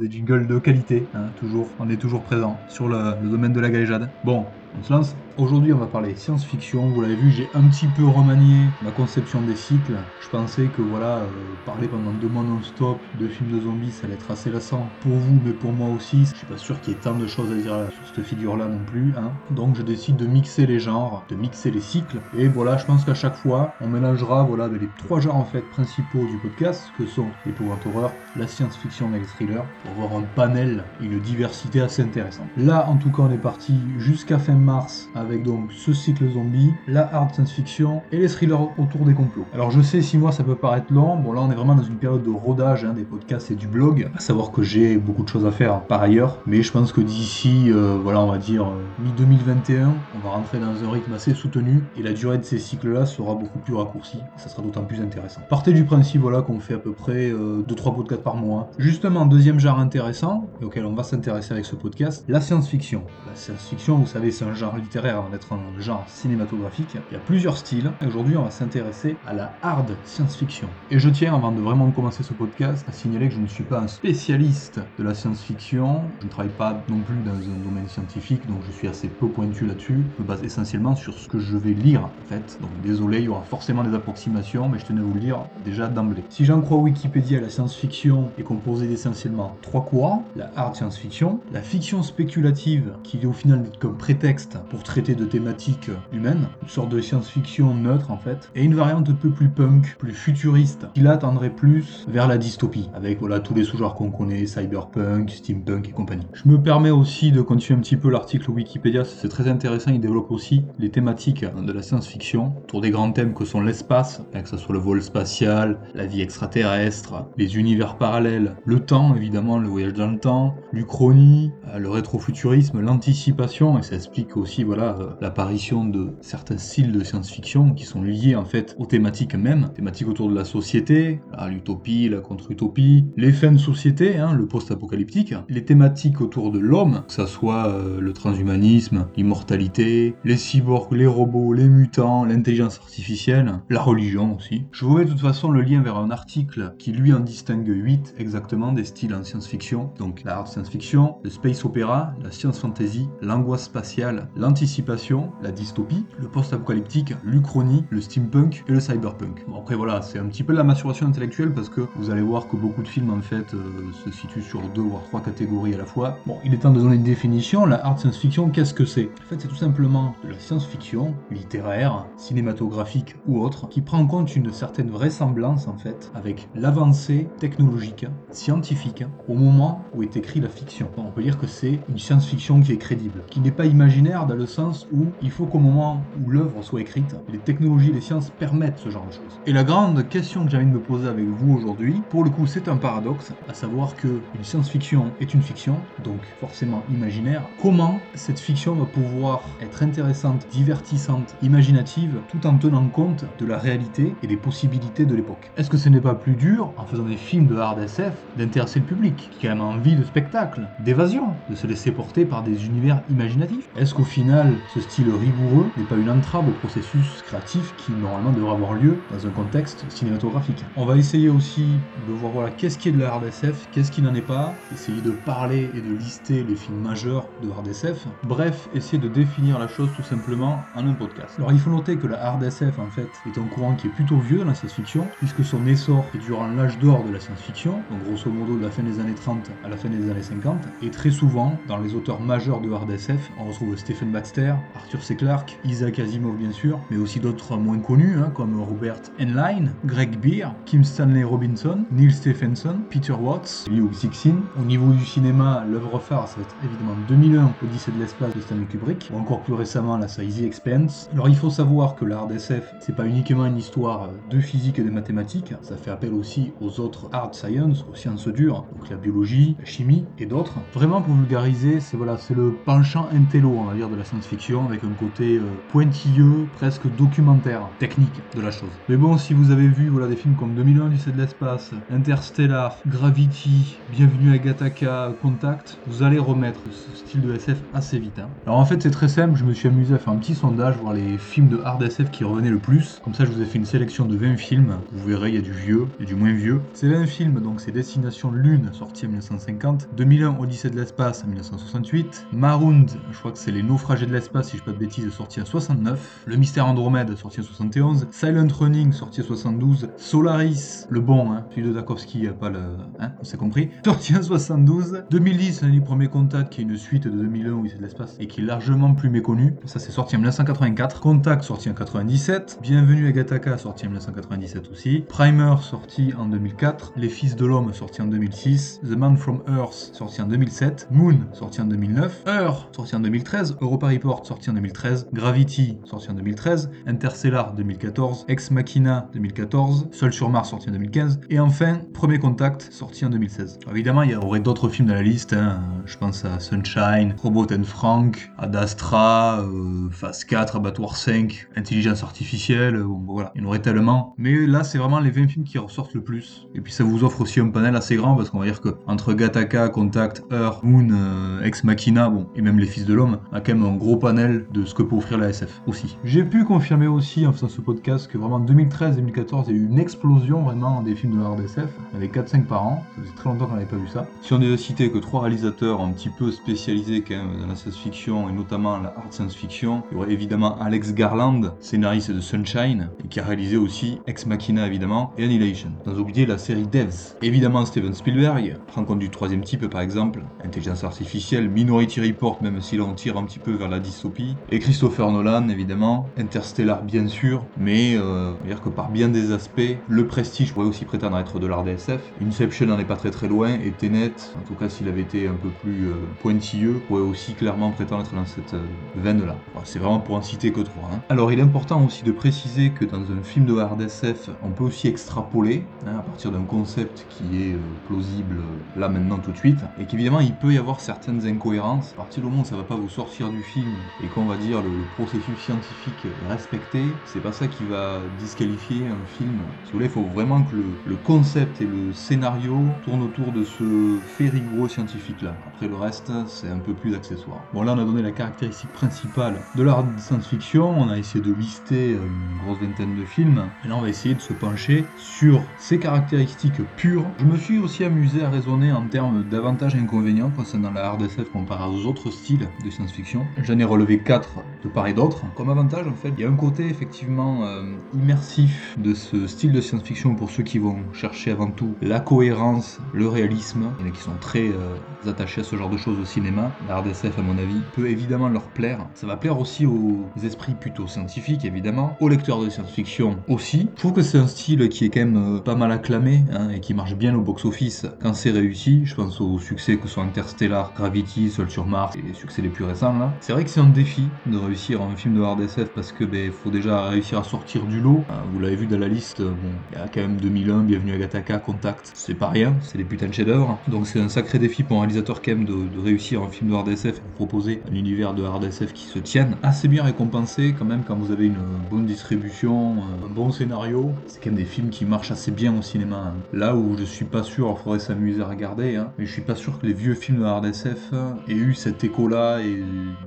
Des 0.00 0.10
jingles 0.10 0.46
de 0.46 0.58
qualité, 0.58 1.02
hein, 1.14 1.26
toujours, 1.38 1.68
on 1.78 1.90
est 1.90 1.98
toujours 1.98 2.22
présent 2.22 2.56
sur 2.70 2.88
le, 2.88 3.16
domaine 3.28 3.52
de 3.52 3.60
la 3.60 3.68
galéjade. 3.68 4.08
Bon, 4.24 4.46
lance. 4.90 5.14
Aujourd'hui, 5.38 5.72
on 5.72 5.78
va 5.78 5.86
parler 5.86 6.14
science-fiction. 6.16 6.88
Vous 6.88 7.00
l'avez 7.00 7.14
vu, 7.14 7.30
j'ai 7.30 7.48
un 7.54 7.62
petit 7.62 7.86
peu 7.86 8.04
remanié 8.04 8.66
ma 8.82 8.90
conception 8.90 9.40
des 9.40 9.56
cycles. 9.56 9.96
Je 10.20 10.28
pensais 10.28 10.66
que 10.66 10.82
voilà, 10.82 11.18
euh, 11.18 11.28
parler 11.64 11.88
pendant 11.88 12.10
deux 12.12 12.28
mois 12.28 12.42
non-stop 12.42 12.98
de 13.18 13.26
films 13.26 13.56
de 13.56 13.60
zombies, 13.60 13.90
ça 13.90 14.06
allait 14.06 14.14
être 14.14 14.30
assez 14.30 14.50
lassant 14.50 14.86
pour 15.00 15.12
vous, 15.12 15.40
mais 15.44 15.52
pour 15.52 15.72
moi 15.72 15.88
aussi. 15.88 16.26
Je 16.26 16.36
suis 16.36 16.46
pas 16.46 16.58
sûr 16.58 16.78
qu'il 16.80 16.92
y 16.92 16.96
ait 16.96 17.00
tant 17.00 17.14
de 17.14 17.26
choses 17.26 17.50
à 17.52 17.54
dire 17.54 17.72
sur 17.90 18.14
cette 18.14 18.24
figure-là 18.26 18.66
non 18.66 18.80
plus. 18.86 19.14
Hein. 19.16 19.32
Donc, 19.50 19.76
je 19.76 19.82
décide 19.82 20.16
de 20.16 20.26
mixer 20.26 20.66
les 20.66 20.78
genres, 20.78 21.24
de 21.30 21.36
mixer 21.36 21.70
les 21.70 21.80
cycles. 21.80 22.18
Et 22.36 22.48
voilà, 22.48 22.76
je 22.76 22.84
pense 22.84 23.04
qu'à 23.04 23.14
chaque 23.14 23.36
fois, 23.36 23.74
on 23.80 23.88
mélangera 23.88 24.42
voilà 24.42 24.68
les 24.68 24.88
trois 24.98 25.20
genres 25.20 25.36
en 25.36 25.44
fait 25.44 25.62
principaux 25.70 26.26
du 26.26 26.36
podcast, 26.36 26.84
que 26.98 27.06
sont 27.06 27.26
les 27.46 27.52
power 27.52 27.76
horror, 27.86 28.12
la 28.36 28.46
science-fiction 28.46 29.14
et 29.14 29.20
les 29.20 29.26
thrillers, 29.26 29.64
pour 29.82 30.04
avoir 30.04 30.20
un 30.20 30.24
panel, 30.36 30.84
une 31.00 31.18
diversité 31.18 31.80
assez 31.80 32.02
intéressante. 32.02 32.48
Là, 32.58 32.86
en 32.88 32.96
tout 32.96 33.10
cas, 33.10 33.22
on 33.22 33.30
est 33.30 33.38
parti 33.38 33.74
jusqu'à 33.98 34.38
fin 34.38 34.59
mars 34.60 35.08
avec 35.14 35.42
donc 35.42 35.72
ce 35.72 35.92
cycle 35.92 36.30
zombie, 36.30 36.72
la 36.86 37.12
hard 37.14 37.34
science-fiction 37.34 38.02
et 38.12 38.18
les 38.18 38.28
thrillers 38.28 38.78
autour 38.78 39.04
des 39.04 39.14
complots. 39.14 39.44
Alors 39.54 39.70
je 39.70 39.80
sais, 39.80 40.02
6 40.02 40.18
mois 40.18 40.32
ça 40.32 40.44
peut 40.44 40.54
paraître 40.54 40.92
long, 40.92 41.16
bon 41.16 41.32
là 41.32 41.40
on 41.42 41.50
est 41.50 41.54
vraiment 41.54 41.74
dans 41.74 41.82
une 41.82 41.96
période 41.96 42.22
de 42.22 42.30
rodage 42.30 42.84
hein, 42.84 42.92
des 42.92 43.02
podcasts 43.02 43.50
et 43.50 43.54
du 43.54 43.66
blog, 43.66 44.10
à 44.14 44.20
savoir 44.20 44.52
que 44.52 44.62
j'ai 44.62 44.96
beaucoup 44.96 45.22
de 45.22 45.28
choses 45.28 45.46
à 45.46 45.50
faire 45.50 45.80
par 45.82 46.02
ailleurs, 46.02 46.38
mais 46.46 46.62
je 46.62 46.72
pense 46.72 46.92
que 46.92 47.00
d'ici, 47.00 47.66
euh, 47.68 47.98
voilà 48.02 48.20
on 48.20 48.30
va 48.30 48.38
dire 48.38 48.66
euh, 48.66 49.02
mi-2021, 49.02 49.88
on 50.14 50.18
va 50.18 50.30
rentrer 50.34 50.58
dans 50.58 50.84
un 50.84 50.90
rythme 50.90 51.12
assez 51.12 51.34
soutenu 51.34 51.82
et 51.96 52.02
la 52.02 52.12
durée 52.12 52.38
de 52.38 52.44
ces 52.44 52.58
cycles-là 52.58 53.06
sera 53.06 53.34
beaucoup 53.34 53.58
plus 53.58 53.74
raccourcie, 53.74 54.20
ça 54.36 54.48
sera 54.48 54.62
d'autant 54.62 54.82
plus 54.82 55.00
intéressant. 55.00 55.40
Partez 55.48 55.72
du 55.72 55.84
principe 55.84 56.20
voilà 56.20 56.42
qu'on 56.42 56.60
fait 56.60 56.74
à 56.74 56.78
peu 56.78 56.92
près 56.92 57.30
2-3 57.30 57.94
podcasts 57.94 58.22
par 58.22 58.36
mois. 58.36 58.70
Justement, 58.78 59.26
deuxième 59.26 59.58
genre 59.58 59.78
intéressant, 59.78 60.46
et 60.60 60.64
auquel 60.64 60.84
on 60.84 60.94
va 60.94 61.02
s'intéresser 61.02 61.52
avec 61.52 61.64
ce 61.64 61.76
podcast, 61.76 62.24
la 62.28 62.40
science-fiction. 62.40 63.02
La 63.26 63.34
science-fiction, 63.34 63.96
vous 63.96 64.06
savez, 64.06 64.30
c'est 64.30 64.44
un 64.44 64.49
genre 64.54 64.76
littéraire 64.76 65.18
avant 65.18 65.30
d'être 65.30 65.52
un 65.52 65.78
genre 65.80 66.08
cinématographique. 66.08 66.96
Il 67.10 67.14
y 67.14 67.16
a 67.16 67.20
plusieurs 67.20 67.56
styles, 67.56 67.92
aujourd'hui 68.06 68.36
on 68.36 68.44
va 68.44 68.50
s'intéresser 68.50 69.16
à 69.26 69.34
la 69.34 69.58
hard 69.62 69.96
science-fiction. 70.04 70.68
Et 70.90 70.98
je 70.98 71.08
tiens, 71.08 71.34
avant 71.34 71.52
de 71.52 71.60
vraiment 71.60 71.90
commencer 71.90 72.22
ce 72.22 72.34
podcast, 72.34 72.84
à 72.88 72.92
signaler 72.92 73.28
que 73.28 73.34
je 73.34 73.40
ne 73.40 73.46
suis 73.46 73.64
pas 73.64 73.80
un 73.80 73.88
spécialiste 73.88 74.80
de 74.98 75.02
la 75.04 75.14
science-fiction, 75.14 76.02
je 76.20 76.24
ne 76.24 76.30
travaille 76.30 76.52
pas 76.52 76.84
non 76.88 77.00
plus 77.00 77.22
dans 77.22 77.32
un 77.32 77.64
domaine 77.64 77.88
scientifique, 77.88 78.46
donc 78.46 78.62
je 78.66 78.70
suis 78.70 78.88
assez 78.88 79.08
peu 79.08 79.28
pointu 79.28 79.66
là-dessus. 79.66 80.04
Je 80.16 80.22
me 80.22 80.26
base 80.26 80.42
essentiellement 80.42 80.94
sur 80.94 81.14
ce 81.14 81.28
que 81.28 81.38
je 81.38 81.56
vais 81.56 81.72
lire, 81.72 82.04
en 82.04 82.24
fait. 82.24 82.58
Donc 82.60 82.70
désolé, 82.82 83.18
il 83.18 83.24
y 83.24 83.28
aura 83.28 83.42
forcément 83.42 83.84
des 83.84 83.94
approximations, 83.94 84.68
mais 84.68 84.78
je 84.78 84.86
tenais 84.86 85.00
à 85.00 85.04
vous 85.04 85.14
le 85.14 85.20
dire 85.20 85.44
déjà 85.64 85.88
d'emblée. 85.88 86.24
Si 86.28 86.44
j'en 86.44 86.60
crois 86.60 86.78
Wikipédia, 86.78 87.40
la 87.40 87.48
science-fiction 87.48 88.30
est 88.38 88.42
composée 88.42 88.86
d'essentiellement 88.86 89.58
trois 89.62 89.84
courants, 89.84 90.24
la 90.36 90.50
hard 90.56 90.74
science-fiction, 90.76 91.40
la 91.52 91.62
fiction 91.62 92.02
spéculative, 92.02 92.92
qui 93.02 93.18
est 93.18 93.26
au 93.26 93.32
final 93.32 93.70
comme 93.78 93.96
prétexte 93.96 94.39
pour 94.68 94.82
traiter 94.82 95.14
de 95.14 95.24
thématiques 95.24 95.90
humaines, 96.12 96.48
une 96.62 96.68
sorte 96.68 96.88
de 96.88 97.00
science-fiction 97.00 97.74
neutre 97.74 98.10
en 98.10 98.16
fait, 98.16 98.50
et 98.54 98.64
une 98.64 98.74
variante 98.74 99.08
un 99.08 99.14
peu 99.14 99.30
plus 99.30 99.48
punk, 99.48 99.96
plus 99.98 100.12
futuriste, 100.12 100.86
qui 100.94 101.00
là 101.00 101.16
tendrait 101.16 101.50
plus 101.50 102.06
vers 102.08 102.28
la 102.28 102.38
dystopie, 102.38 102.88
avec 102.94 103.20
voilà 103.20 103.40
tous 103.40 103.54
les 103.54 103.64
sous-genres 103.64 103.94
qu'on 103.94 104.10
connaît, 104.10 104.46
cyberpunk, 104.46 105.30
steampunk 105.30 105.88
et 105.88 105.92
compagnie. 105.92 106.26
Je 106.32 106.48
me 106.48 106.60
permets 106.60 106.90
aussi 106.90 107.32
de 107.32 107.40
continuer 107.40 107.78
un 107.78 107.82
petit 107.82 107.96
peu 107.96 108.10
l'article 108.10 108.50
Wikipédia, 108.50 109.04
c'est 109.04 109.28
très 109.28 109.48
intéressant, 109.48 109.90
il 109.90 110.00
développe 110.00 110.30
aussi 110.30 110.64
les 110.78 110.90
thématiques 110.90 111.44
de 111.44 111.72
la 111.72 111.82
science-fiction, 111.82 112.54
autour 112.64 112.80
des 112.80 112.90
grands 112.90 113.12
thèmes 113.12 113.34
que 113.34 113.44
sont 113.44 113.60
l'espace, 113.60 114.22
que 114.32 114.48
ce 114.48 114.56
soit 114.56 114.74
le 114.74 114.80
vol 114.80 115.02
spatial, 115.02 115.78
la 115.94 116.06
vie 116.06 116.20
extraterrestre, 116.20 117.26
les 117.36 117.56
univers 117.56 117.96
parallèles, 117.96 118.56
le 118.64 118.80
temps 118.80 119.14
évidemment, 119.14 119.58
le 119.58 119.68
voyage 119.68 119.94
dans 119.94 120.10
le 120.10 120.18
temps, 120.18 120.54
l'Uchronie, 120.72 121.52
euh, 121.68 121.78
le 121.78 121.88
rétrofuturisme, 121.88 122.80
l'anticipation, 122.80 123.78
et 123.78 123.82
ça 123.82 123.96
explique 123.96 124.29
aussi 124.36 124.64
voilà 124.64 124.96
euh, 125.00 125.10
l'apparition 125.20 125.84
de 125.84 126.10
certains 126.20 126.58
styles 126.58 126.92
de 126.92 127.02
science-fiction 127.02 127.74
qui 127.74 127.84
sont 127.84 128.02
liés 128.02 128.36
en 128.36 128.44
fait 128.44 128.74
aux 128.78 128.86
thématiques 128.86 129.34
mêmes, 129.34 129.70
thématiques 129.74 130.08
autour 130.08 130.28
de 130.28 130.34
la 130.34 130.44
société, 130.44 131.20
l'utopie, 131.48 132.08
la 132.08 132.20
contre-utopie, 132.20 133.06
les 133.16 133.32
fins 133.32 133.52
de 133.52 133.58
société, 133.58 134.18
hein, 134.18 134.34
le 134.34 134.46
post-apocalyptique, 134.46 135.34
les 135.48 135.64
thématiques 135.64 136.20
autour 136.20 136.50
de 136.50 136.58
l'homme, 136.58 137.02
que 137.06 137.12
ça 137.12 137.26
soit 137.26 137.68
euh, 137.68 138.00
le 138.00 138.12
transhumanisme, 138.12 139.06
l'immortalité, 139.16 140.14
les 140.24 140.36
cyborgs, 140.36 140.92
les 140.92 141.06
robots, 141.06 141.52
les 141.52 141.68
mutants, 141.68 142.24
l'intelligence 142.24 142.78
artificielle, 142.78 143.60
la 143.68 143.80
religion 143.80 144.36
aussi. 144.36 144.64
Je 144.72 144.84
vous 144.84 144.96
mets 144.96 145.04
de 145.04 145.10
toute 145.10 145.20
façon 145.20 145.50
le 145.50 145.62
lien 145.62 145.82
vers 145.82 145.96
un 145.96 146.10
article 146.10 146.74
qui 146.78 146.92
lui 146.92 147.12
en 147.12 147.20
distingue 147.20 147.68
8 147.68 148.14
exactement 148.18 148.72
des 148.72 148.84
styles 148.84 149.14
en 149.14 149.24
science-fiction, 149.24 149.90
donc 149.98 150.22
la 150.24 150.36
hard 150.36 150.48
science-fiction, 150.48 151.16
le 151.22 151.30
space 151.30 151.64
opéra, 151.64 152.14
la 152.22 152.30
science 152.30 152.58
fantasy, 152.58 153.08
l'angoisse 153.22 153.64
spatiale, 153.64 154.19
l'anticipation, 154.36 155.30
la 155.42 155.50
dystopie, 155.50 156.04
le 156.18 156.28
post-apocalyptique, 156.28 157.14
l'uchronie, 157.24 157.84
le 157.90 158.00
steampunk 158.00 158.64
et 158.68 158.72
le 158.72 158.80
cyberpunk. 158.80 159.44
Bon 159.48 159.58
après 159.58 159.74
voilà, 159.74 160.02
c'est 160.02 160.18
un 160.18 160.26
petit 160.26 160.42
peu 160.42 160.52
la 160.52 160.64
maturation 160.64 161.06
intellectuelle 161.06 161.52
parce 161.52 161.68
que 161.68 161.82
vous 161.96 162.10
allez 162.10 162.22
voir 162.22 162.48
que 162.48 162.56
beaucoup 162.56 162.82
de 162.82 162.88
films 162.88 163.10
en 163.10 163.20
fait 163.20 163.54
euh, 163.54 163.58
se 164.04 164.10
situent 164.10 164.42
sur 164.42 164.60
deux 164.74 164.82
voire 164.82 165.02
trois 165.04 165.20
catégories 165.20 165.74
à 165.74 165.78
la 165.78 165.84
fois. 165.84 166.18
Bon, 166.26 166.38
il 166.44 166.54
est 166.54 166.58
temps 166.58 166.70
de 166.70 166.80
donner 166.80 166.96
une 166.96 167.02
définition. 167.02 167.66
La 167.66 167.84
hard 167.84 167.98
science-fiction, 167.98 168.50
qu'est-ce 168.50 168.74
que 168.74 168.84
c'est? 168.84 169.06
En 169.06 169.28
fait, 169.28 169.40
c'est 169.40 169.48
tout 169.48 169.56
simplement 169.56 170.14
de 170.24 170.30
la 170.30 170.38
science-fiction 170.38 171.14
littéraire, 171.30 172.06
cinématographique 172.16 173.16
ou 173.26 173.40
autre, 173.40 173.68
qui 173.68 173.80
prend 173.80 173.98
en 173.98 174.06
compte 174.06 174.34
une 174.36 174.52
certaine 174.52 174.90
vraisemblance 174.90 175.68
en 175.68 175.76
fait 175.76 176.10
avec 176.14 176.48
l'avancée 176.54 177.28
technologique, 177.38 178.06
scientifique, 178.30 179.04
au 179.28 179.34
moment 179.34 179.84
où 179.94 180.02
est 180.02 180.16
écrit 180.16 180.40
la 180.40 180.48
fiction. 180.48 180.88
Bon, 180.96 181.04
on 181.08 181.10
peut 181.10 181.22
dire 181.22 181.38
que 181.38 181.46
c'est 181.46 181.80
une 181.88 181.98
science-fiction 181.98 182.60
qui 182.60 182.72
est 182.72 182.78
crédible, 182.78 183.22
qui 183.28 183.40
n'est 183.40 183.50
pas 183.50 183.66
dans 184.10 184.34
le 184.34 184.46
sens 184.46 184.88
où 184.90 185.14
il 185.20 185.30
faut 185.30 185.46
qu'au 185.46 185.60
moment 185.60 186.10
où 186.16 186.30
l'œuvre 186.30 186.62
soit 186.62 186.80
écrite, 186.80 187.14
les 187.28 187.38
technologies 187.38 187.92
les 187.92 188.00
sciences 188.00 188.30
permettent 188.30 188.78
ce 188.78 188.90
genre 188.90 189.06
de 189.06 189.12
choses. 189.12 189.40
Et 189.46 189.52
la 189.52 189.62
grande 189.62 190.08
question 190.08 190.44
que 190.44 190.50
j'ai 190.50 190.56
envie 190.56 190.66
de 190.66 190.72
me 190.72 190.82
poser 190.82 191.08
avec 191.08 191.28
vous 191.28 191.52
aujourd'hui, 191.52 192.02
pour 192.08 192.24
le 192.24 192.30
coup 192.30 192.46
c'est 192.46 192.68
un 192.68 192.76
paradoxe, 192.76 193.32
à 193.46 193.54
savoir 193.54 193.94
que 193.94 194.22
une 194.34 194.42
science-fiction 194.42 195.14
est 195.20 195.32
une 195.32 195.42
fiction, 195.42 195.86
donc 196.02 196.26
forcément 196.40 196.84
imaginaire. 196.88 197.48
Comment 197.56 198.00
cette 198.14 198.40
fiction 198.40 198.74
va 198.74 198.86
pouvoir 198.86 199.56
être 199.60 199.82
intéressante, 199.82 200.48
divertissante, 200.50 201.36
imaginative, 201.40 202.24
tout 202.26 202.46
en 202.46 202.58
tenant 202.58 202.88
compte 202.88 203.24
de 203.38 203.46
la 203.46 203.58
réalité 203.58 204.18
et 204.22 204.26
des 204.26 204.36
possibilités 204.36 205.06
de 205.06 205.14
l'époque? 205.14 205.52
Est-ce 205.56 205.70
que 205.70 205.76
ce 205.76 205.88
n'est 205.88 206.00
pas 206.00 206.14
plus 206.16 206.34
dur, 206.34 206.74
en 206.76 206.84
faisant 206.86 207.04
des 207.04 207.16
films 207.16 207.46
de 207.46 207.56
hard 207.56 207.78
SF, 207.78 208.28
d'intéresser 208.34 208.80
le 208.80 208.86
public, 208.86 209.30
qui 209.38 209.46
a 209.46 209.54
même 209.54 209.60
envie 209.60 209.94
de 209.94 210.02
spectacle, 210.02 210.68
d'évasion, 210.78 211.36
de 211.48 211.54
se 211.54 211.66
laisser 211.66 211.92
porter 211.92 212.26
par 212.26 212.42
des 212.42 212.66
univers 212.66 213.02
imaginatifs? 213.08 213.70
Qu'au 213.94 214.04
final, 214.04 214.62
ce 214.66 214.80
style 214.80 215.10
rigoureux 215.10 215.72
n'est 215.76 215.84
pas 215.84 215.96
une 215.96 216.10
entrave 216.10 216.48
au 216.48 216.52
processus 216.52 217.22
créatif 217.22 217.76
qui 217.76 217.94
normalement 217.96 218.32
devrait 218.32 218.52
avoir 218.52 218.74
lieu 218.74 219.04
dans 219.08 219.26
un 219.26 219.30
contexte 219.30 219.90
cinématographique. 219.90 220.64
On 220.76 220.86
va 220.86 220.96
essayer 220.96 221.28
aussi 221.28 221.82
de 221.96 222.12
voir 222.12 222.32
voilà, 222.32 222.50
qu'est-ce 222.50 222.78
qui 222.78 222.88
est 222.88 222.92
de 222.92 222.98
la 222.98 223.12
RDSF, 223.12 223.68
qu'est-ce 223.70 223.90
qui 223.90 224.02
n'en 224.02 224.14
est 224.14 224.22
pas, 224.22 224.58
essayer 224.70 225.02
de 225.02 225.10
parler 225.10 225.70
et 225.74 225.82
de 225.82 225.92
lister 225.92 226.44
les 226.44 226.56
films 226.56 226.80
majeurs 226.80 227.30
de 227.40 227.48
RDSF, 227.48 228.08
bref, 228.22 228.68
essayer 228.72 228.98
de 228.98 229.08
définir 229.08 229.58
la 229.58 229.68
chose 229.68 229.92
tout 229.92 230.02
simplement 230.02 230.70
en 230.74 230.86
un 230.86 230.94
podcast. 230.94 231.34
Alors 231.38 231.52
il 231.52 231.58
faut 231.58 231.70
noter 231.70 231.98
que 231.98 232.06
la 232.06 232.30
RDSF 232.32 232.78
en 232.78 232.90
fait 232.90 233.20
est 233.24 233.38
un 233.38 233.46
courant 233.46 233.76
qui 233.76 233.86
est 233.86 233.90
plutôt 233.90 234.18
vieux 234.18 234.38
dans 234.38 234.46
la 234.46 234.54
science-fiction, 234.54 235.10
puisque 235.16 235.44
son 235.44 235.66
essor 235.66 236.10
est 236.14 236.18
durant 236.18 236.46
l'âge 236.48 236.78
d'or 236.78 237.04
de 237.04 237.10
la 237.10 237.20
science-fiction, 237.20 237.86
donc 237.88 238.02
grosso 238.02 238.30
modo 238.30 238.56
de 238.56 238.62
la 238.62 238.70
fin 238.70 238.82
des 238.82 239.00
années 239.00 239.14
30 239.14 239.52
à 239.62 239.68
la 239.68 239.76
fin 239.76 239.88
des 239.88 240.08
années 240.10 240.22
50, 240.22 240.68
et 240.80 240.90
très 240.90 241.10
souvent, 241.10 241.62
dans 241.66 241.78
les 241.78 241.94
auteurs 241.94 242.20
majeurs 242.20 242.60
de 242.60 242.70
RDSF, 242.70 243.32
on 243.36 243.44
retrouve 243.44 243.74
Stephen 243.80 244.12
Baxter, 244.12 244.54
Arthur 244.74 245.02
C. 245.02 245.16
Clarke, 245.16 245.58
Isaac 245.64 245.98
Asimov 245.98 246.36
bien 246.36 246.52
sûr, 246.52 246.80
mais 246.90 246.98
aussi 246.98 247.18
d'autres 247.18 247.56
moins 247.56 247.78
connus, 247.78 248.18
hein, 248.18 248.30
comme 248.34 248.60
Robert 248.60 249.00
Heinlein, 249.18 249.72
Greg 249.84 250.18
Beer, 250.20 250.48
Kim 250.66 250.84
Stanley 250.84 251.24
Robinson, 251.24 251.84
Neil 251.90 252.12
Stephenson, 252.12 252.76
Peter 252.90 253.14
Watts, 253.14 253.64
Liu 253.70 253.88
Cixin. 253.92 254.42
Au 254.60 254.64
niveau 254.64 254.92
du 254.92 255.04
cinéma, 255.04 255.64
l'œuvre 255.66 255.98
phare, 255.98 256.28
ça 256.28 256.36
va 256.36 256.42
être 256.42 256.56
évidemment 256.62 256.94
2001, 256.94 257.54
Odyssée 257.62 257.90
de 257.90 257.98
l'espace 257.98 258.34
de 258.34 258.40
Stanley 258.40 258.66
Kubrick, 258.66 259.10
ou 259.12 259.18
encore 259.18 259.42
plus 259.42 259.54
récemment 259.54 259.96
la 259.96 260.06
Easy 260.22 260.44
Expense. 260.44 261.08
Alors 261.12 261.28
il 261.28 261.36
faut 261.36 261.50
savoir 261.50 261.94
que 261.94 262.04
la 262.04 262.20
RDSF, 262.20 262.74
c'est 262.80 262.94
pas 262.94 263.06
uniquement 263.06 263.46
une 263.46 263.56
histoire 263.56 264.10
de 264.30 264.40
physique 264.40 264.78
et 264.78 264.84
de 264.84 264.90
mathématiques, 264.90 265.54
ça 265.62 265.76
fait 265.76 265.90
appel 265.90 266.12
aussi 266.12 266.52
aux 266.60 266.80
autres 266.80 267.08
hard 267.12 267.34
science, 267.34 267.84
aux 267.90 267.94
sciences 267.94 268.28
dures, 268.28 268.66
donc 268.76 268.90
la 268.90 268.96
biologie, 268.96 269.56
la 269.58 269.64
chimie 269.64 270.04
et 270.18 270.26
d'autres. 270.26 270.58
Vraiment 270.74 271.00
pour 271.00 271.14
vulgariser, 271.14 271.80
c'est 271.80 271.96
voilà, 271.96 272.18
c'est 272.18 272.34
le 272.34 272.52
penchant 272.52 273.08
intello, 273.12 273.69
va 273.70 273.76
dire, 273.76 273.88
de 273.88 273.96
la 273.96 274.04
science-fiction, 274.04 274.66
avec 274.66 274.84
un 274.84 274.92
côté 274.92 275.36
euh, 275.36 275.42
pointilleux, 275.68 276.46
presque 276.52 276.86
documentaire, 276.96 277.68
technique 277.78 278.20
de 278.34 278.40
la 278.40 278.50
chose. 278.50 278.70
Mais 278.88 278.96
bon, 278.96 279.16
si 279.16 279.34
vous 279.34 279.50
avez 279.50 279.68
vu 279.68 279.88
voilà, 279.88 280.08
des 280.08 280.16
films 280.16 280.34
comme 280.34 280.54
2001, 280.54 280.88
lycée 280.88 281.12
de 281.12 281.18
l'espace, 281.18 281.70
Interstellar, 281.90 282.76
Gravity, 282.86 283.78
Bienvenue 283.92 284.32
à 284.32 284.38
Gattaca, 284.38 285.14
Contact, 285.22 285.78
vous 285.86 286.02
allez 286.02 286.18
remettre 286.18 286.60
ce 286.70 286.96
style 286.96 287.22
de 287.22 287.34
SF 287.34 287.58
assez 287.72 287.98
vite. 287.98 288.18
Hein. 288.18 288.28
Alors 288.46 288.58
en 288.58 288.64
fait, 288.64 288.82
c'est 288.82 288.90
très 288.90 289.08
simple, 289.08 289.36
je 289.36 289.44
me 289.44 289.52
suis 289.52 289.68
amusé 289.68 289.94
à 289.94 289.98
faire 289.98 290.12
un 290.12 290.18
petit 290.18 290.34
sondage, 290.34 290.76
voir 290.76 290.94
les 290.94 291.18
films 291.18 291.48
de 291.48 291.60
hard 291.64 291.82
SF 291.82 292.10
qui 292.10 292.24
revenaient 292.24 292.50
le 292.50 292.58
plus. 292.58 293.00
Comme 293.04 293.14
ça, 293.14 293.24
je 293.24 293.30
vous 293.30 293.40
ai 293.40 293.44
fait 293.44 293.58
une 293.58 293.64
sélection 293.64 294.04
de 294.04 294.16
20 294.16 294.36
films. 294.36 294.78
Vous 294.92 295.06
verrez, 295.06 295.28
il 295.28 295.34
y 295.34 295.38
a 295.38 295.42
du 295.42 295.52
vieux 295.52 295.86
et 296.00 296.04
du 296.04 296.14
moins 296.14 296.32
vieux. 296.32 296.60
C'est 296.72 296.88
20 296.88 297.06
films, 297.06 297.40
donc 297.40 297.60
c'est 297.60 297.72
Destination 297.72 298.32
Lune, 298.32 298.70
sorti 298.72 299.06
en 299.06 299.10
1950, 299.10 299.90
2001, 299.96 300.36
Odyssée 300.38 300.70
de 300.70 300.76
l'espace 300.76 301.22
en 301.24 301.28
1968, 301.28 302.26
Marooned, 302.32 302.90
je 303.10 303.18
crois 303.18 303.32
que 303.32 303.38
c'est 303.38 303.52
Les 303.52 303.59
Naufragés 303.62 304.06
de 304.06 304.12
l'espace, 304.12 304.48
si 304.48 304.56
je 304.56 304.62
pas 304.62 304.72
de 304.72 304.78
bêtises, 304.78 305.10
sorti 305.10 305.40
en 305.40 305.44
69, 305.44 306.22
Le 306.26 306.36
Mystère 306.36 306.66
Andromède, 306.66 307.16
sorti 307.16 307.40
en 307.40 307.42
71, 307.42 308.08
Silent 308.10 308.48
Running, 308.58 308.92
sorti 308.92 309.20
en 309.20 309.24
72, 309.24 309.88
Solaris, 309.96 310.86
le 310.88 311.00
bon, 311.00 311.32
hein, 311.32 311.44
celui 311.50 311.68
de 311.68 311.72
Tarkovsky, 311.72 312.28
pas 312.28 312.50
le... 312.50 312.60
Hein, 312.98 313.12
on 313.20 313.24
s'est 313.24 313.36
compris, 313.36 313.70
sorti 313.84 314.16
en 314.16 314.22
72, 314.22 315.04
2010, 315.10 315.64
du 315.64 315.80
Premier 315.80 316.08
Contact, 316.08 316.52
qui 316.52 316.60
est 316.60 316.64
une 316.64 316.76
suite 316.76 317.04
de 317.04 317.10
2001, 317.10 317.52
Odyssée 317.52 317.76
de 317.76 317.82
l'espace, 317.82 318.16
et 318.18 318.26
qui 318.26 318.40
est 318.40 318.44
largement 318.44 318.94
plus 318.94 319.10
méconnu, 319.10 319.54
ça 319.64 319.78
c'est 319.78 319.92
sorti 319.92 320.16
en 320.16 320.20
1984, 320.20 321.00
Contact, 321.00 321.42
sorti 321.42 321.70
en 321.70 321.74
97, 321.74 322.58
Bienvenue 322.62 323.06
à 323.08 323.12
Gattaca, 323.12 323.58
sorti 323.58 323.86
en 323.86 323.90
1997 323.90 324.70
aussi, 324.70 325.04
Primer, 325.08 325.54
sorti 325.62 326.12
en 326.18 326.26
2004, 326.26 326.92
Les 326.96 327.08
Fils 327.08 327.36
de 327.36 327.46
l'Homme, 327.46 327.72
sorti 327.72 328.02
en 328.02 328.06
2006, 328.06 328.80
The 328.82 328.96
Man 328.96 329.16
from 329.16 329.42
Earth, 329.48 329.90
sorti 329.92 330.22
en 330.22 330.26
2007, 330.26 330.88
Moon, 330.90 331.18
sorti 331.32 331.60
en 331.60 331.66
2009, 331.66 332.22
Heure, 332.26 332.68
sorti 332.74 332.96
en 332.96 333.00
2013, 333.00 333.49
Europa 333.60 333.88
Report, 333.88 334.26
sorti 334.26 334.50
en 334.50 334.54
2013, 334.54 335.08
Gravity, 335.12 335.78
sorti 335.84 336.10
en 336.10 336.14
2013, 336.14 336.70
Interstellar 336.86 337.54
2014, 337.54 338.24
Ex 338.28 338.50
Machina 338.50 339.08
2014, 339.12 339.88
Seul 339.92 340.12
sur 340.12 340.30
Mars, 340.30 340.50
sorti 340.50 340.68
en 340.68 340.72
2015, 340.72 341.20
et 341.30 341.38
enfin 341.40 341.80
Premier 341.92 342.18
Contact, 342.18 342.68
sorti 342.72 343.04
en 343.04 343.10
2016. 343.10 343.58
évidemment, 343.70 344.02
il 344.02 344.10
y 344.10 344.14
aurait 344.14 344.40
d'autres 344.40 344.68
films 344.68 344.88
dans 344.88 344.94
la 344.94 345.02
liste, 345.02 345.32
hein. 345.32 345.60
je 345.86 345.96
pense 345.96 346.24
à 346.24 346.40
Sunshine, 346.40 347.14
Robot 347.22 347.46
and 347.52 347.64
Frank, 347.64 348.30
Ad 348.38 348.54
Astra, 348.56 349.40
euh, 349.40 349.88
Phase 349.90 350.24
4, 350.24 350.56
Abattoir 350.56 350.96
5, 350.96 351.48
Intelligence 351.56 352.02
Artificielle, 352.02 352.76
euh, 352.76 352.86
voilà, 353.06 353.32
il 353.34 353.42
y 353.42 353.44
en 353.44 353.48
aurait 353.48 353.60
tellement. 353.60 354.14
Mais 354.18 354.46
là, 354.46 354.64
c'est 354.64 354.78
vraiment 354.78 355.00
les 355.00 355.10
20 355.10 355.28
films 355.28 355.44
qui 355.44 355.58
ressortent 355.58 355.94
le 355.94 356.02
plus. 356.02 356.46
Et 356.54 356.60
puis 356.60 356.72
ça 356.72 356.84
vous 356.84 357.04
offre 357.04 357.20
aussi 357.20 357.40
un 357.40 357.48
panel 357.48 357.76
assez 357.76 357.96
grand, 357.96 358.16
parce 358.16 358.30
qu'on 358.30 358.38
va 358.38 358.46
dire 358.46 358.60
que 358.60 358.76
entre 358.86 359.12
Gattaca, 359.12 359.68
Contact, 359.68 360.22
Earth, 360.30 360.62
Moon, 360.62 360.88
euh, 360.90 361.42
Ex 361.42 361.64
Machina, 361.64 362.08
bon, 362.08 362.26
et 362.34 362.42
même 362.42 362.58
Les 362.58 362.66
Fils 362.66 362.84
de 362.84 362.94
l'Homme, 362.94 363.18
a 363.40 363.42
quand 363.42 363.54
même 363.54 363.64
un 363.64 363.76
gros 363.76 363.96
panel 363.96 364.46
de 364.52 364.64
ce 364.64 364.74
que 364.74 364.82
peut 364.82 364.96
offrir 364.96 365.18
la 365.18 365.30
SF 365.30 365.62
aussi. 365.66 365.96
J'ai 366.04 366.24
pu 366.24 366.44
confirmer 366.44 366.86
aussi 366.86 367.26
en 367.26 367.32
faisant 367.32 367.48
ce 367.48 367.60
podcast 367.60 368.06
que 368.06 368.18
vraiment 368.18 368.38
2013-2014, 368.40 369.44
il 369.48 369.56
y 369.56 369.58
a 369.58 369.62
eu 369.62 369.66
une 369.66 369.78
explosion 369.78 370.42
vraiment 370.42 370.82
des 370.82 370.94
films 370.94 371.18
de 371.18 371.24
hard 371.24 371.40
SF. 371.40 371.68
Il 371.92 371.94
y 371.94 371.96
avait 372.04 372.20
4-5 372.20 372.44
par 372.44 372.66
an, 372.66 372.84
ça 372.96 373.02
faisait 373.02 373.14
très 373.14 373.30
longtemps 373.30 373.46
qu'on 373.46 373.54
n'avait 373.54 373.66
pas 373.66 373.76
vu 373.76 373.88
ça. 373.88 374.06
Si 374.20 374.32
on 374.34 374.38
devait 374.38 374.56
citer 374.58 374.90
que 374.90 374.98
trois 374.98 375.22
réalisateurs 375.22 375.80
un 375.80 375.90
petit 375.92 376.10
peu 376.10 376.30
spécialisés 376.30 377.02
quand 377.02 377.16
même 377.16 377.40
dans 377.40 377.46
la 377.46 377.54
science-fiction 377.54 378.28
et 378.28 378.32
notamment 378.32 378.78
la 378.78 378.88
hard 378.88 379.12
science-fiction, 379.12 379.84
il 379.90 379.94
y 379.94 380.00
aurait 380.00 380.12
évidemment 380.12 380.58
Alex 380.60 380.92
Garland, 380.92 381.54
scénariste 381.60 382.10
de 382.10 382.20
Sunshine, 382.20 382.90
et 383.02 383.08
qui 383.08 383.20
a 383.20 383.24
réalisé 383.24 383.56
aussi 383.56 384.00
Ex 384.06 384.26
Machina 384.26 384.66
évidemment, 384.66 385.12
et 385.16 385.24
Annihilation. 385.24 385.70
Sans 385.86 385.98
oublier 385.98 386.26
la 386.26 386.36
série 386.36 386.66
Devs. 386.66 387.16
Évidemment 387.22 387.64
Steven 387.64 387.94
Spielberg, 387.94 388.56
prend 388.66 388.84
compte 388.84 388.98
du 388.98 389.08
troisième 389.08 389.42
type 389.42 389.66
par 389.68 389.80
exemple, 389.80 390.24
intelligence 390.44 390.84
artificielle, 390.84 391.48
Minority 391.48 392.00
Report 392.02 392.42
même 392.42 392.60
si 392.60 392.76
là 392.76 392.84
on 392.84 392.94
tire 392.94 393.16
un 393.16 393.24
petit 393.30 393.38
peu 393.38 393.52
vers 393.52 393.68
la 393.68 393.78
dystopie, 393.78 394.34
et 394.50 394.58
Christopher 394.58 395.12
Nolan 395.12 395.48
évidemment, 395.50 396.08
Interstellar 396.18 396.82
bien 396.82 397.06
sûr, 397.06 397.44
mais 397.56 397.94
euh, 397.94 398.32
dire 398.44 398.60
que 398.60 398.68
par 398.68 398.90
bien 398.90 399.08
des 399.08 399.30
aspects, 399.30 399.76
le 399.86 400.06
Prestige 400.08 400.52
pourrait 400.52 400.66
aussi 400.66 400.84
prétendre 400.84 401.16
être 401.16 401.38
de 401.38 401.46
l'art 401.46 401.62
DSF, 401.62 402.00
Inception 402.20 402.66
n'en 402.66 402.78
est 402.80 402.84
pas 402.84 402.96
très 402.96 403.12
très 403.12 403.28
loin, 403.28 403.50
et 403.54 403.70
Tenet, 403.70 404.14
en 404.36 404.44
tout 404.48 404.54
cas 404.54 404.68
s'il 404.68 404.88
avait 404.88 405.02
été 405.02 405.28
un 405.28 405.34
peu 405.34 405.48
plus 405.62 405.90
euh, 405.90 405.94
pointilleux, 406.22 406.80
pourrait 406.88 407.02
aussi 407.02 407.34
clairement 407.34 407.70
prétendre 407.70 408.02
être 408.02 408.14
dans 408.16 408.26
cette 408.26 408.54
euh, 408.54 408.64
veine 408.96 409.24
là. 409.24 409.36
c'est 409.62 409.78
vraiment 409.78 410.00
pour 410.00 410.16
en 410.16 410.22
citer 410.22 410.50
que 410.50 410.62
trois. 410.62 410.90
Hein. 410.92 411.00
Alors 411.08 411.30
il 411.30 411.38
est 411.38 411.42
important 411.42 411.84
aussi 411.86 412.02
de 412.02 412.10
préciser 412.10 412.70
que 412.70 412.84
dans 412.84 413.12
un 413.12 413.22
film 413.22 413.46
de 413.46 413.56
hard 413.56 413.80
SF, 413.80 414.30
on 414.42 414.50
peut 414.50 414.64
aussi 414.64 414.88
extrapoler 414.88 415.64
hein, 415.86 415.98
à 416.00 416.02
partir 416.02 416.32
d'un 416.32 416.42
concept 416.42 417.06
qui 417.10 417.42
est 417.42 417.56
plausible 417.86 418.38
là 418.76 418.88
maintenant 418.88 419.18
tout 419.18 419.30
de 419.30 419.36
suite, 419.36 419.60
et 419.78 419.84
qu'évidemment 419.84 420.18
il 420.18 420.34
peut 420.34 420.52
y 420.52 420.58
avoir 420.58 420.80
certaines 420.80 421.24
incohérences. 421.24 421.92
À 421.92 421.98
partir 421.98 422.24
du 422.24 422.28
moment 422.28 422.42
où 422.42 422.44
ça 422.44 422.56
va 422.56 422.64
pas 422.64 422.74
vous 422.74 422.88
sortir 422.88 423.19
du 423.28 423.42
film 423.42 423.76
et 424.00 424.08
qu'on 424.08 424.24
va 424.24 424.38
dire 424.38 424.62
le, 424.62 424.86
processus 424.86 425.38
scientifique 425.38 426.06
respecté, 426.22 426.96
c'est 427.04 427.20
pas 427.20 427.32
ça 427.32 427.48
qui 427.48 427.64
va 427.64 428.02
disqualifier 428.18 428.88
un 428.88 429.04
film. 429.04 429.42
Si 429.62 429.72
vous 429.72 429.76
voulez, 429.76 429.86
il 429.86 429.92
faut 429.92 430.06
vraiment 430.06 430.42
que 430.42 430.56
le, 430.56 430.96
concept 430.96 431.60
et 431.60 431.66
le 431.66 431.92
scénario 431.92 432.76
tournent 432.82 433.02
autour 433.02 433.32
de 433.32 433.42
ce 433.42 434.00
fait 434.06 434.28
rigoureux 434.28 434.68
scientifique 434.68 435.22
là. 435.22 435.36
Après 435.46 435.66
le 435.68 435.74
reste, 435.74 436.12
c'est 436.26 436.48
un 436.48 436.58
peu 436.58 436.74
plus 436.74 436.94
accessoire. 436.94 437.46
Bon 437.52 437.62
là 437.62 437.74
on 437.74 437.78
a 437.78 437.84
donné 437.84 438.02
la 438.02 438.12
caractéristique 438.12 438.72
principale 438.72 439.40
de 439.54 439.62
l'art 439.62 439.84
de 439.84 439.98
science-fiction, 439.98 440.68
on 440.68 440.88
a 440.88 440.98
essayé 440.98 441.20
de 441.20 441.32
lister 441.32 441.92
une 441.92 442.36
grosse 442.38 442.60
vingtaine 442.60 442.94
de 442.94 443.04
films, 443.04 443.50
et 443.64 443.68
là 443.68 443.76
on 443.76 443.80
va 443.80 443.88
essayer 443.88 444.14
de 444.14 444.20
se 444.20 444.32
pencher 444.32 444.86
sur 444.96 445.42
ces 445.56 445.78
caractéristiques 445.78 446.62
pures. 446.76 447.10
Je 447.18 447.24
me 447.24 447.36
suis 447.36 447.58
aussi 447.58 447.84
amusé 447.84 448.22
à 448.22 448.30
raisonner 448.30 448.72
en 448.72 448.86
termes 448.86 449.24
d'avantages 449.24 449.74
et 449.74 449.78
inconvénients 449.78 450.30
concernant 450.30 450.70
la 450.70 450.86
hard 450.86 451.02
SF 451.02 451.30
comparé 451.30 451.64
aux 451.68 451.86
autres 451.86 452.10
styles 452.10 452.48
de 452.64 452.70
science-fiction. 452.70 452.99
J'en 453.42 453.58
ai 453.58 453.64
relevé 453.64 453.98
4 453.98 454.44
de 454.62 454.68
part 454.68 454.86
et 454.86 454.92
d'autre. 454.92 455.24
Comme 455.36 455.50
avantage, 455.50 455.86
en 455.86 455.94
fait, 455.94 456.12
il 456.16 456.20
y 456.20 456.24
a 456.24 456.28
un 456.28 456.36
côté 456.36 456.66
effectivement 456.66 457.44
euh, 457.44 457.62
immersif 457.94 458.74
de 458.78 458.94
ce 458.94 459.26
style 459.26 459.52
de 459.52 459.60
science-fiction 459.60 460.14
pour 460.14 460.30
ceux 460.30 460.42
qui 460.42 460.58
vont 460.58 460.76
chercher 460.92 461.30
avant 461.30 461.50
tout 461.50 461.74
la 461.80 462.00
cohérence, 462.00 462.78
le 462.92 463.08
réalisme. 463.08 463.72
Il 463.78 463.86
y 463.86 463.88
en 463.88 463.90
a 463.90 463.94
qui 463.94 464.02
sont 464.02 464.18
très 464.18 464.48
euh, 464.48 464.76
attachés 465.06 465.40
à 465.40 465.44
ce 465.44 465.56
genre 465.56 465.70
de 465.70 465.76
choses 465.76 465.98
au 465.98 466.04
cinéma. 466.04 466.54
La 466.66 466.76
hard 466.76 466.86
SF, 466.88 467.18
à 467.18 467.22
mon 467.22 467.38
avis, 467.38 467.62
peut 467.72 467.88
évidemment 467.88 468.28
leur 468.28 468.48
plaire. 468.50 468.86
Ça 468.94 469.06
va 469.06 469.16
plaire 469.16 469.38
aussi 469.38 469.66
aux 469.66 470.10
esprits 470.22 470.54
plutôt 470.54 470.86
scientifiques, 470.86 471.44
évidemment, 471.44 471.96
aux 472.00 472.08
lecteurs 472.08 472.42
de 472.42 472.50
science-fiction 472.50 473.16
aussi. 473.28 473.70
Je 473.74 473.80
trouve 473.80 473.92
que 473.94 474.02
c'est 474.02 474.18
un 474.18 474.26
style 474.26 474.68
qui 474.68 474.84
est 474.84 474.90
quand 474.90 475.00
même 475.00 475.36
euh, 475.36 475.40
pas 475.40 475.54
mal 475.54 475.72
acclamé 475.72 476.24
hein, 476.32 476.50
et 476.50 476.60
qui 476.60 476.74
marche 476.74 476.94
bien 476.94 477.14
au 477.14 477.22
box-office 477.22 477.86
quand 478.02 478.14
c'est 478.14 478.30
réussi. 478.30 478.84
Je 478.84 478.94
pense 478.94 479.20
au 479.20 479.38
succès 479.38 479.78
que 479.78 479.88
sont 479.88 480.02
Interstellar, 480.02 480.72
Gravity, 480.74 481.30
Seul 481.30 481.50
sur 481.50 481.66
Mars 481.66 481.96
et 481.96 482.02
les 482.02 482.14
succès 482.14 482.42
les 482.42 482.50
plus 482.50 482.64
récents 482.64 482.89
là. 482.98 483.16
C'est 483.20 483.32
vrai 483.32 483.44
que 483.44 483.50
c'est 483.50 483.60
un 483.60 483.68
défi 483.68 484.10
de 484.26 484.36
réussir 484.36 484.82
un 484.82 484.96
film 484.96 485.14
de 485.14 485.22
hard 485.22 485.40
SF 485.40 485.70
parce 485.74 485.92
que 485.92 486.04
ben 486.04 486.32
faut 486.32 486.50
déjà 486.50 486.88
réussir 486.88 487.18
à 487.18 487.24
sortir 487.24 487.66
du 487.66 487.80
lot. 487.80 488.04
Euh, 488.10 488.14
vous 488.32 488.38
l'avez 488.38 488.56
vu 488.56 488.66
dans 488.66 488.78
la 488.78 488.88
liste, 488.88 489.22
bon, 489.22 489.52
il 489.70 489.78
y 489.78 489.80
a 489.80 489.88
quand 489.88 490.00
même 490.00 490.20
2001, 490.20 490.64
Bienvenue 490.64 490.92
à 490.92 490.98
Gattaca, 490.98 491.38
Contact, 491.38 491.92
c'est 491.94 492.14
pas 492.14 492.28
rien, 492.28 492.56
c'est 492.60 492.78
des 492.78 492.84
putains 492.84 493.08
de 493.08 493.14
chefs-d'œuvre. 493.14 493.60
Donc 493.68 493.86
c'est 493.86 494.00
un 494.00 494.08
sacré 494.08 494.38
défi 494.38 494.62
pour 494.62 494.78
un 494.78 494.80
réalisateur 494.80 495.22
quand 495.22 495.32
même 495.32 495.44
de, 495.44 495.78
réussir 495.80 496.22
un 496.22 496.28
film 496.28 496.50
de 496.50 496.54
hard 496.56 496.68
SF 496.68 497.00
proposer 497.14 497.62
un 497.70 497.74
univers 497.74 498.14
de 498.14 498.24
hard 498.24 498.44
SF 498.44 498.72
qui 498.72 498.84
se 498.84 498.98
tienne. 498.98 499.36
Assez 499.42 499.68
bien 499.68 499.82
récompensé 499.82 500.54
quand 500.58 500.64
même 500.64 500.82
quand 500.84 500.96
vous 500.96 501.12
avez 501.12 501.26
une 501.26 501.38
bonne 501.70 501.86
distribution, 501.86 502.76
un 503.04 503.08
bon 503.08 503.30
scénario. 503.30 503.92
C'est 504.06 504.22
quand 504.22 504.30
même 504.30 504.38
des 504.38 504.44
films 504.44 504.70
qui 504.70 504.84
marchent 504.84 505.10
assez 505.10 505.30
bien 505.30 505.56
au 505.56 505.62
cinéma. 505.62 506.14
Hein. 506.14 506.14
Là 506.32 506.56
où 506.56 506.76
je 506.78 506.84
suis 506.84 507.04
pas 507.04 507.22
sûr, 507.22 507.54
il 507.58 507.62
faudrait 507.62 507.78
s'amuser 507.78 508.22
à 508.22 508.26
regarder, 508.26 508.76
hein, 508.76 508.92
mais 508.98 509.06
je 509.06 509.12
suis 509.12 509.22
pas 509.22 509.34
sûr 509.34 509.58
que 509.58 509.66
les 509.66 509.72
vieux 509.72 509.94
films 509.94 510.20
de 510.20 510.24
hard 510.24 510.44
SF 510.44 510.92
aient 511.28 511.32
eu 511.32 511.54
cet 511.54 511.84
écho-là 511.84 512.40
et 512.40 512.62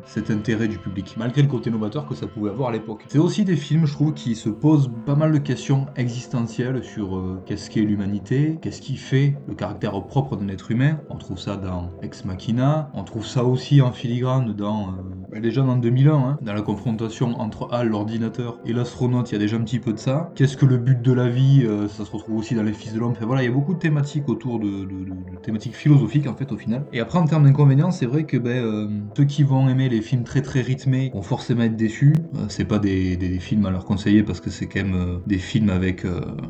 cette 0.05 0.29
l'intérêt 0.33 0.67
du 0.67 0.77
public, 0.77 1.15
malgré 1.17 1.41
le 1.41 1.47
côté 1.47 1.69
novateur 1.69 2.07
que 2.07 2.15
ça 2.15 2.27
pouvait 2.27 2.49
avoir 2.49 2.69
à 2.69 2.71
l'époque. 2.71 3.05
C'est 3.07 3.19
aussi 3.19 3.45
des 3.45 3.55
films, 3.55 3.85
je 3.85 3.93
trouve, 3.93 4.13
qui 4.13 4.35
se 4.35 4.49
posent 4.49 4.89
pas 5.05 5.15
mal 5.15 5.31
de 5.31 5.37
questions 5.37 5.85
existentielles 5.95 6.83
sur 6.83 7.17
euh, 7.17 7.41
qu'est-ce 7.45 7.69
qu'est 7.69 7.81
l'humanité, 7.81 8.57
qu'est-ce 8.61 8.81
qui 8.81 8.97
fait 8.97 9.35
le 9.47 9.55
caractère 9.55 9.93
propre 10.03 10.35
d'un 10.35 10.47
être 10.47 10.71
humain. 10.71 10.97
On 11.09 11.17
trouve 11.17 11.39
ça 11.39 11.55
dans 11.55 11.91
Ex 12.01 12.25
Machina, 12.25 12.89
on 12.93 13.03
trouve 13.03 13.25
ça 13.25 13.43
aussi 13.43 13.81
en 13.81 13.91
filigrane 13.91 14.53
dans, 14.53 14.89
euh, 15.33 15.39
déjà 15.39 15.61
dans 15.61 15.77
2001, 15.77 16.13
hein, 16.13 16.37
dans 16.41 16.53
la 16.53 16.61
confrontation 16.61 17.39
entre 17.39 17.69
Hal, 17.71 17.89
l'ordinateur, 17.89 18.57
et 18.65 18.73
l'astronaute, 18.73 19.31
il 19.31 19.33
y 19.33 19.37
a 19.37 19.39
déjà 19.39 19.57
un 19.57 19.61
petit 19.61 19.79
peu 19.79 19.93
de 19.93 19.99
ça. 19.99 20.31
Qu'est-ce 20.35 20.57
que 20.57 20.65
le 20.65 20.77
but 20.77 21.01
de 21.01 21.13
la 21.13 21.29
vie 21.29 21.63
euh, 21.65 21.87
Ça 21.87 22.05
se 22.05 22.11
retrouve 22.11 22.37
aussi 22.37 22.55
dans 22.55 22.63
Les 22.63 22.73
Fils 22.73 22.93
de 22.93 22.99
l'Homme. 22.99 23.11
Enfin 23.11 23.25
voilà, 23.25 23.43
il 23.43 23.45
y 23.45 23.49
a 23.49 23.53
beaucoup 23.53 23.73
de 23.73 23.79
thématiques 23.79 24.27
autour 24.29 24.59
de, 24.59 24.65
de, 24.65 25.37
thématiques 25.41 25.75
philosophiques 25.75 26.27
en 26.27 26.35
fait 26.35 26.51
au 26.51 26.57
final. 26.57 26.85
Et 26.93 26.99
après 26.99 27.19
en 27.19 27.25
termes 27.25 27.43
d'inconvénients, 27.43 27.91
c'est 27.91 28.05
vrai 28.05 28.23
que 28.23 28.37
ben, 28.37 29.03
ceux 29.15 29.25
qui 29.25 29.43
vont 29.43 29.62
aimer 29.69 29.89
les 29.89 30.01
films 30.01 30.23
très 30.23 30.41
très 30.41 30.61
rythmés 30.61 31.11
vont 31.13 31.21
forcément 31.21 31.63
être 31.63 31.75
déçus. 31.75 32.13
c'est 32.49 32.65
pas 32.65 32.79
des, 32.79 33.15
des, 33.17 33.39
films 33.39 33.65
à 33.65 33.71
leur 33.71 33.85
conseiller 33.85 34.23
parce 34.23 34.39
que 34.39 34.49
c'est 34.49 34.67
quand 34.67 34.83
même 34.83 35.19
des 35.27 35.37
films 35.37 35.69
avec 35.69 36.05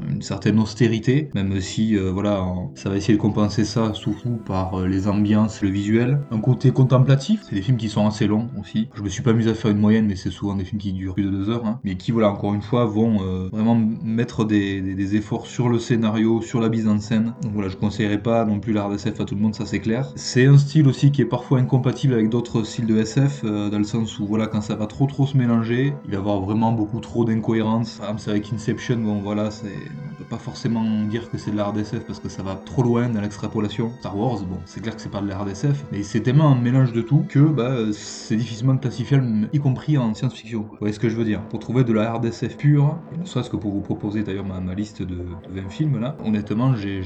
une 0.09 0.21
certaine 0.21 0.59
austérité, 0.59 1.29
même 1.33 1.59
si 1.59 1.95
voilà, 1.95 2.45
ça 2.75 2.89
va 2.89 2.97
essayer 2.97 3.15
de 3.15 3.21
compenser 3.21 3.63
ça 3.63 3.93
surtout 3.93 4.37
par 4.45 4.79
euh, 4.79 4.87
les 4.87 5.07
ambiances, 5.07 5.61
le 5.61 5.69
visuel. 5.69 6.19
Un 6.31 6.39
côté 6.39 6.71
contemplatif, 6.71 7.41
c'est 7.43 7.55
des 7.55 7.61
films 7.61 7.77
qui 7.77 7.89
sont 7.89 8.05
assez 8.05 8.27
longs 8.27 8.49
aussi. 8.59 8.89
Je 8.93 9.01
me 9.01 9.09
suis 9.09 9.21
pas 9.21 9.31
amusé 9.31 9.49
à 9.49 9.53
faire 9.53 9.71
une 9.71 9.79
moyenne, 9.79 10.07
mais 10.07 10.15
c'est 10.15 10.29
souvent 10.29 10.55
des 10.55 10.65
films 10.65 10.81
qui 10.81 10.93
durent 10.93 11.13
plus 11.13 11.23
de 11.23 11.29
deux 11.29 11.49
heures, 11.49 11.65
hein. 11.65 11.79
mais 11.83 11.95
qui, 11.95 12.11
voilà, 12.11 12.31
encore 12.31 12.53
une 12.53 12.61
fois, 12.61 12.85
vont 12.85 13.21
euh, 13.21 13.49
vraiment 13.51 13.75
mettre 14.03 14.45
des, 14.45 15.15
efforts 15.15 15.47
sur 15.47 15.69
le 15.69 15.79
scénario, 15.79 16.41
sur 16.41 16.61
la 16.61 16.69
mise 16.69 16.87
en 16.87 16.97
scène. 16.99 17.33
Donc 17.43 17.53
voilà, 17.53 17.69
je 17.69 17.75
conseillerais 17.75 18.21
pas 18.21 18.45
non 18.45 18.59
plus 18.59 18.73
l'art 18.73 18.93
SF 18.93 19.19
à 19.19 19.25
tout 19.25 19.35
le 19.35 19.41
monde, 19.41 19.53
ça 19.53 19.65
c'est 19.65 19.79
clair. 19.79 20.11
C'est 20.15 20.45
un 20.45 20.57
style 20.57 20.87
aussi 20.87 21.11
qui 21.11 21.21
est 21.21 21.25
parfois 21.25 21.59
incompatible 21.59 22.13
avec 22.13 22.29
d'autres 22.29 22.63
styles 22.63 22.85
de 22.85 22.97
SF, 23.03 23.43
euh, 23.43 23.69
dans 23.69 23.77
le 23.77 23.83
sens 23.83 24.19
où, 24.19 24.25
voilà, 24.27 24.47
quand 24.47 24.61
ça 24.61 24.75
va 24.75 24.87
trop 24.87 25.05
trop 25.07 25.27
se 25.27 25.37
mélanger, 25.37 26.01
il 26.05 26.11
va 26.11 26.17
y 26.17 26.19
avoir 26.19 26.41
vraiment 26.41 26.71
beaucoup 26.71 26.99
trop 26.99 27.25
d'incohérences. 27.25 28.01
C'est 28.17 28.31
avec 28.31 28.51
Inception, 28.53 28.97
bon 28.97 29.21
voilà, 29.21 29.51
c'est... 29.51 29.91
pas 30.23 30.37
forcément 30.37 30.83
dire 31.05 31.29
que 31.29 31.37
c'est 31.37 31.51
de 31.51 31.57
l'art 31.57 31.77
SF 31.77 32.05
parce 32.05 32.19
que 32.19 32.29
ça 32.29 32.43
va 32.43 32.55
trop 32.55 32.83
loin 32.83 33.09
dans 33.09 33.21
l'extrapolation. 33.21 33.91
Star 33.99 34.17
Wars, 34.17 34.41
bon, 34.41 34.57
c'est 34.65 34.81
clair 34.81 34.95
que 34.95 35.01
c'est 35.01 35.11
pas 35.11 35.21
de 35.21 35.27
la 35.27 35.37
RDSF, 35.37 35.85
mais 35.91 36.03
c'est 36.03 36.21
tellement 36.21 36.51
un 36.51 36.55
mélange 36.55 36.93
de 36.93 37.01
tout 37.01 37.25
que 37.27 37.39
bah, 37.39 37.75
c'est 37.91 38.35
difficilement 38.35 38.77
classifiable, 38.77 39.49
y 39.53 39.59
compris 39.59 39.97
en 39.97 40.13
science-fiction. 40.13 40.61
Vous 40.61 40.77
voyez 40.79 40.93
ce 40.93 40.99
que 40.99 41.09
je 41.09 41.15
veux 41.15 41.25
dire? 41.25 41.41
Pour 41.41 41.59
trouver 41.59 41.83
de 41.83 41.93
la 41.93 42.13
RDSF 42.13 42.57
pure, 42.57 42.97
ne 43.19 43.25
serait-ce 43.25 43.49
que 43.49 43.57
pour 43.57 43.71
vous 43.71 43.81
proposer 43.81 44.23
d'ailleurs 44.23 44.45
ma, 44.45 44.73
liste 44.73 45.01
de, 45.01 45.17
20 45.49 45.69
films 45.69 45.99
là, 45.99 46.15
honnêtement, 46.25 46.75
j'ai 46.75 47.03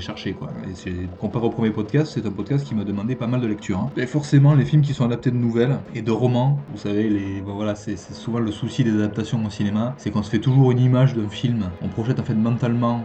cherché 0.00 0.32
quoi. 0.32 0.50
Et 0.86 0.92
comparé 1.20 1.46
au 1.46 1.50
premier 1.50 1.70
podcast, 1.70 2.12
c'est 2.14 2.26
un 2.26 2.30
podcast 2.30 2.66
qui 2.66 2.74
m'a 2.74 2.84
demandé 2.84 3.14
pas 3.14 3.26
mal 3.26 3.40
de 3.40 3.46
lecture. 3.46 3.78
Hein. 3.78 3.90
Et 3.96 4.06
forcément, 4.06 4.54
les 4.54 4.64
films 4.64 4.82
qui 4.82 4.94
sont 4.94 5.04
adaptés 5.04 5.30
de 5.30 5.36
nouvelles 5.36 5.78
et 5.94 6.02
de 6.02 6.10
romans, 6.10 6.60
vous 6.72 6.78
savez, 6.78 7.08
les, 7.08 7.40
voilà, 7.40 7.74
c'est 7.74 7.96
souvent 7.96 8.38
le 8.38 8.50
souci 8.50 8.84
des 8.84 8.94
adaptations 8.94 9.44
au 9.44 9.50
cinéma, 9.50 9.94
c'est 9.98 10.10
qu'on 10.10 10.22
se 10.22 10.30
fait 10.30 10.38
toujours 10.38 10.70
une 10.70 10.80
image 10.80 11.14
d'un 11.14 11.28
film, 11.28 11.70
on 11.82 11.88
projette 11.88 12.20
en 12.20 12.24
fait 12.24 12.34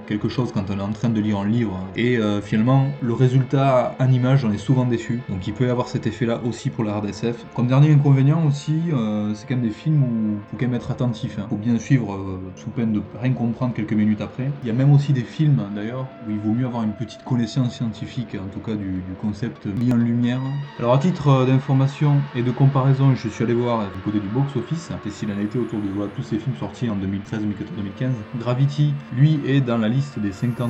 quelque 0.08 0.29
chose 0.29 0.51
quand 0.53 0.70
on 0.70 0.79
est 0.79 0.82
en 0.82 0.91
train 0.91 1.10
de 1.10 1.20
lire 1.20 1.39
un 1.39 1.46
livre, 1.46 1.79
et 1.96 2.18
euh, 2.18 2.41
finalement, 2.41 2.88
le 3.01 3.13
résultat 3.13 3.96
en 4.00 4.12
image, 4.12 4.46
on 4.46 4.51
est 4.51 4.58
souvent 4.58 4.86
déçu. 4.86 5.22
Donc 5.29 5.48
il 5.48 5.53
peut 5.53 5.68
y 5.68 5.70
avoir 5.70 5.88
cet 5.88 6.08
effet-là 6.08 6.41
aussi 6.48 6.70
pour 6.70 6.84
la 6.84 6.98
RDSF. 6.98 7.46
Comme 7.56 7.68
dernier 7.68 7.91
inconvénient 7.91 8.46
aussi, 8.46 8.79
euh, 8.94 9.34
c'est 9.34 9.48
quand 9.48 9.56
même 9.56 9.65
des 9.65 9.74
films 9.74 10.03
où 10.03 10.34
il 10.34 10.51
faut 10.51 10.58
quand 10.58 10.65
même 10.65 10.75
être 10.75 10.91
attentif. 10.91 11.38
Hein. 11.39 11.48
faut 11.50 11.56
bien 11.56 11.77
suivre 11.79 12.13
euh, 12.13 12.39
sous 12.56 12.70
peine 12.70 12.94
de 12.94 13.01
rien 13.22 13.34
comprendre 13.34 13.74
quelques 13.74 13.94
minutes 13.94 14.22
après. 14.22 14.51
Il 14.63 14.68
y 14.68 14.72
a 14.72 14.74
même 14.74 14.91
aussi 14.91 15.13
des 15.13 15.22
films 15.22 15.62
d'ailleurs 15.75 16.08
où 16.27 16.32
il 16.32 16.39
vaut 16.39 16.53
mieux 16.53 16.65
avoir 16.65 16.84
une 16.84 16.94
petite 16.94 17.24
connaissance 17.24 17.75
scientifique, 17.75 18.36
en 18.36 18.50
tout 18.53 18.60
cas 18.60 18.75
du, 18.75 19.03
concept 19.22 19.65
mis 19.65 19.91
en 19.91 19.98
lumière. 19.98 20.39
Alors 20.79 20.94
à 20.94 20.98
titre 20.98 21.46
d'information 21.46 22.15
et 22.36 22.41
de 22.41 22.51
comparaison, 22.51 23.13
je 23.15 23.27
suis 23.27 23.44
allé 23.44 23.53
voir 23.53 23.82
du 23.91 24.01
côté 24.03 24.20
du 24.20 24.27
box-office, 24.27 24.91
et 25.06 25.10
s'il 25.10 25.32
en 25.32 25.39
été 25.39 25.58
autour 25.58 25.79
de 25.79 25.88
tous 26.15 26.24
ces 26.24 26.38
films 26.38 26.56
sortis 26.58 26.89
en 26.89 26.96
2013, 26.96 27.41
2014, 27.41 27.77
2015. 27.77 28.12
Gravity, 28.39 28.94
lui, 29.15 29.38
est 29.46 29.62
dans 29.62 29.77
la 29.77 29.89
liste 29.89 30.19
des 30.19 30.31
50 30.31 30.69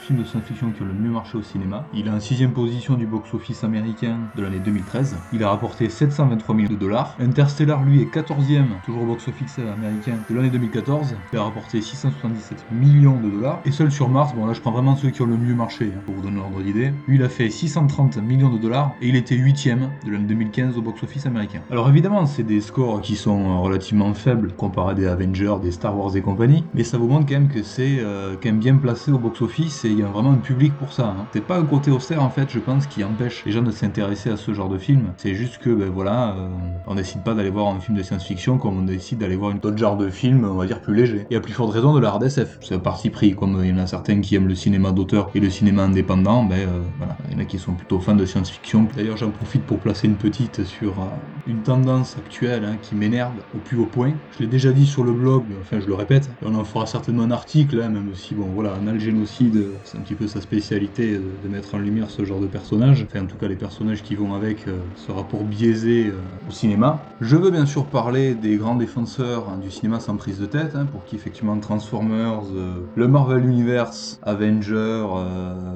films 0.00 0.18
de 0.18 0.24
science-fiction 0.24 0.70
qui 0.70 0.82
ont 0.82 0.86
le 0.86 0.92
mieux 0.92 1.10
marché 1.10 1.38
au 1.38 1.42
cinéma. 1.42 1.86
Il 1.94 2.06
est 2.06 2.10
en 2.10 2.20
sixième 2.20 2.52
position 2.52 2.94
du 2.94 3.06
box-office 3.06 3.64
américain 3.64 4.18
de 4.36 4.42
l'année 4.42 4.60
2013. 4.60 5.16
Il 5.32 5.42
a 5.42 5.50
rapporté 5.50 5.88
723 5.88 6.54
millions 6.54 6.68
de 6.70 6.76
dollars. 6.76 7.16
Interstellar, 7.20 7.84
lui, 7.84 8.02
est 8.02 8.14
14e, 8.14 8.64
toujours 8.84 9.02
au 9.02 9.06
box-office 9.06 9.58
américain 9.58 10.18
de 10.28 10.34
l'année 10.34 10.50
2014. 10.50 11.16
Il 11.32 11.38
a 11.38 11.42
rapporté 11.42 11.80
677 11.80 12.66
millions 12.72 13.20
de 13.20 13.30
dollars. 13.30 13.60
Et 13.64 13.70
seul 13.70 13.90
sur 13.90 14.08
Mars, 14.08 14.34
bon 14.34 14.46
là 14.46 14.52
je 14.52 14.60
prends 14.60 14.72
vraiment 14.72 14.96
ceux 14.96 15.10
qui 15.10 15.22
ont 15.22 15.26
le 15.26 15.36
mieux 15.36 15.54
marché, 15.54 15.92
hein, 15.94 16.00
pour 16.06 16.14
vous 16.14 16.22
donner 16.22 16.36
l'ordre 16.36 16.62
d'idée. 16.62 16.92
Lui, 17.06 17.16
il 17.16 17.22
a 17.22 17.28
fait 17.28 17.50
630 17.50 18.18
millions 18.18 18.50
de 18.50 18.58
dollars 18.58 18.94
et 19.00 19.08
il 19.08 19.16
était 19.16 19.36
8e 19.36 19.88
de 20.04 20.10
l'année 20.10 20.24
2015 20.24 20.78
au 20.78 20.82
box-office 20.82 21.26
américain. 21.26 21.60
Alors 21.70 21.88
évidemment, 21.88 22.26
c'est 22.26 22.42
des 22.42 22.60
scores 22.60 23.00
qui 23.00 23.16
sont 23.16 23.62
relativement 23.62 24.14
faibles 24.14 24.52
comparés 24.52 24.92
à 24.92 24.94
des 24.94 25.06
Avengers, 25.06 25.56
des 25.62 25.70
Star 25.70 25.96
Wars 25.96 26.16
et 26.16 26.22
compagnie, 26.22 26.64
mais 26.74 26.84
ça 26.84 26.98
vous 26.98 27.08
montre 27.08 27.26
quand 27.26 27.34
même 27.34 27.48
que 27.48 27.62
c'est 27.62 27.97
euh, 28.00 28.34
quand 28.34 28.48
même 28.50 28.58
bien 28.58 28.76
placé 28.76 29.10
au 29.10 29.18
box-office 29.18 29.84
et 29.84 29.88
il 29.88 29.98
y 29.98 30.02
a 30.02 30.06
vraiment 30.06 30.32
un 30.32 30.38
public 30.38 30.72
pour 30.78 30.92
ça. 30.92 31.06
Hein. 31.06 31.26
C'est 31.32 31.44
pas 31.44 31.58
un 31.58 31.64
côté 31.64 31.90
austère 31.90 32.22
en 32.22 32.30
fait, 32.30 32.48
je 32.50 32.58
pense, 32.58 32.86
qui 32.86 33.04
empêche 33.04 33.44
les 33.44 33.52
gens 33.52 33.62
de 33.62 33.70
s'intéresser 33.70 34.30
à 34.30 34.36
ce 34.36 34.52
genre 34.52 34.68
de 34.68 34.78
film. 34.78 35.12
C'est 35.16 35.34
juste 35.34 35.58
que, 35.58 35.70
ben 35.70 35.90
voilà, 35.90 36.34
euh, 36.36 36.48
on 36.86 36.94
décide 36.94 37.22
pas 37.22 37.34
d'aller 37.34 37.50
voir 37.50 37.68
un 37.68 37.80
film 37.80 37.96
de 37.96 38.02
science-fiction 38.02 38.58
comme 38.58 38.78
on 38.78 38.82
décide 38.82 39.18
d'aller 39.18 39.36
voir 39.36 39.50
une 39.50 39.58
autre 39.58 39.76
genre 39.76 39.96
de 39.96 40.08
film, 40.08 40.44
on 40.44 40.54
va 40.54 40.66
dire 40.66 40.80
plus 40.80 40.94
léger. 40.94 41.26
Il 41.30 41.34
y 41.34 41.36
a 41.36 41.40
plus 41.40 41.52
forte 41.52 41.72
raison 41.72 41.94
de 41.94 42.00
la 42.00 42.10
RDSF. 42.10 42.58
C'est 42.60 42.74
un 42.74 42.78
parti 42.78 43.10
pris, 43.10 43.34
comme 43.34 43.60
il 43.62 43.70
y 43.70 43.72
en 43.72 43.78
a 43.78 43.86
certains 43.86 44.20
qui 44.20 44.34
aiment 44.34 44.48
le 44.48 44.54
cinéma 44.54 44.92
d'auteur 44.92 45.30
et 45.34 45.40
le 45.40 45.50
cinéma 45.50 45.84
indépendant, 45.84 46.44
ben 46.44 46.60
euh, 46.60 46.82
voilà, 46.98 47.16
il 47.28 47.34
y 47.34 47.36
en 47.36 47.40
a 47.40 47.44
qui 47.44 47.58
sont 47.58 47.74
plutôt 47.74 48.00
fans 48.00 48.14
de 48.14 48.24
science-fiction. 48.24 48.88
D'ailleurs, 48.96 49.16
j'en 49.16 49.30
profite 49.30 49.64
pour 49.64 49.78
placer 49.78 50.06
une 50.06 50.16
petite 50.16 50.64
sur 50.64 51.00
euh, 51.00 51.06
une 51.46 51.62
tendance 51.62 52.16
actuelle 52.16 52.64
hein, 52.64 52.76
qui 52.80 52.94
m'énerve 52.94 53.34
au 53.54 53.58
plus 53.58 53.76
haut 53.76 53.86
point. 53.86 54.12
Je 54.30 54.40
l'ai 54.40 54.48
déjà 54.48 54.72
dit 54.72 54.86
sur 54.86 55.04
le 55.04 55.12
blog, 55.12 55.44
enfin 55.60 55.80
je 55.80 55.86
le 55.86 55.94
répète, 55.94 56.30
on 56.42 56.54
en 56.54 56.64
fera 56.64 56.86
certainement 56.86 57.22
un 57.22 57.30
article, 57.30 57.80
hein, 57.82 57.87
même 57.88 58.14
si 58.14 58.34
bon 58.34 58.46
voilà, 58.54 58.74
un 58.74 58.98
génocide, 58.98 59.66
c'est 59.84 59.98
un 59.98 60.00
petit 60.00 60.14
peu 60.14 60.26
sa 60.26 60.40
spécialité 60.40 61.18
de 61.18 61.48
mettre 61.48 61.74
en 61.74 61.78
lumière 61.78 62.10
ce 62.10 62.24
genre 62.24 62.40
de 62.40 62.46
personnage, 62.46 63.06
enfin 63.08 63.24
en 63.24 63.26
tout 63.26 63.36
cas 63.36 63.48
les 63.48 63.56
personnages 63.56 64.02
qui 64.02 64.14
vont 64.14 64.34
avec 64.34 64.66
euh, 64.66 64.78
ce 64.94 65.12
rapport 65.12 65.44
biaisé 65.44 66.08
euh, 66.08 66.20
au 66.48 66.50
cinéma. 66.50 67.02
Je 67.20 67.36
veux 67.36 67.50
bien 67.50 67.66
sûr 67.66 67.86
parler 67.86 68.34
des 68.34 68.56
grands 68.56 68.74
défenseurs 68.74 69.48
hein, 69.48 69.58
du 69.58 69.70
cinéma 69.70 70.00
sans 70.00 70.16
prise 70.16 70.38
de 70.38 70.46
tête, 70.46 70.74
hein, 70.74 70.86
pour 70.86 71.04
qui 71.04 71.16
effectivement 71.16 71.58
Transformers, 71.58 72.42
euh, 72.54 72.74
le 72.94 73.08
Marvel 73.08 73.44
Universe, 73.44 74.20
Avengers, 74.22 75.06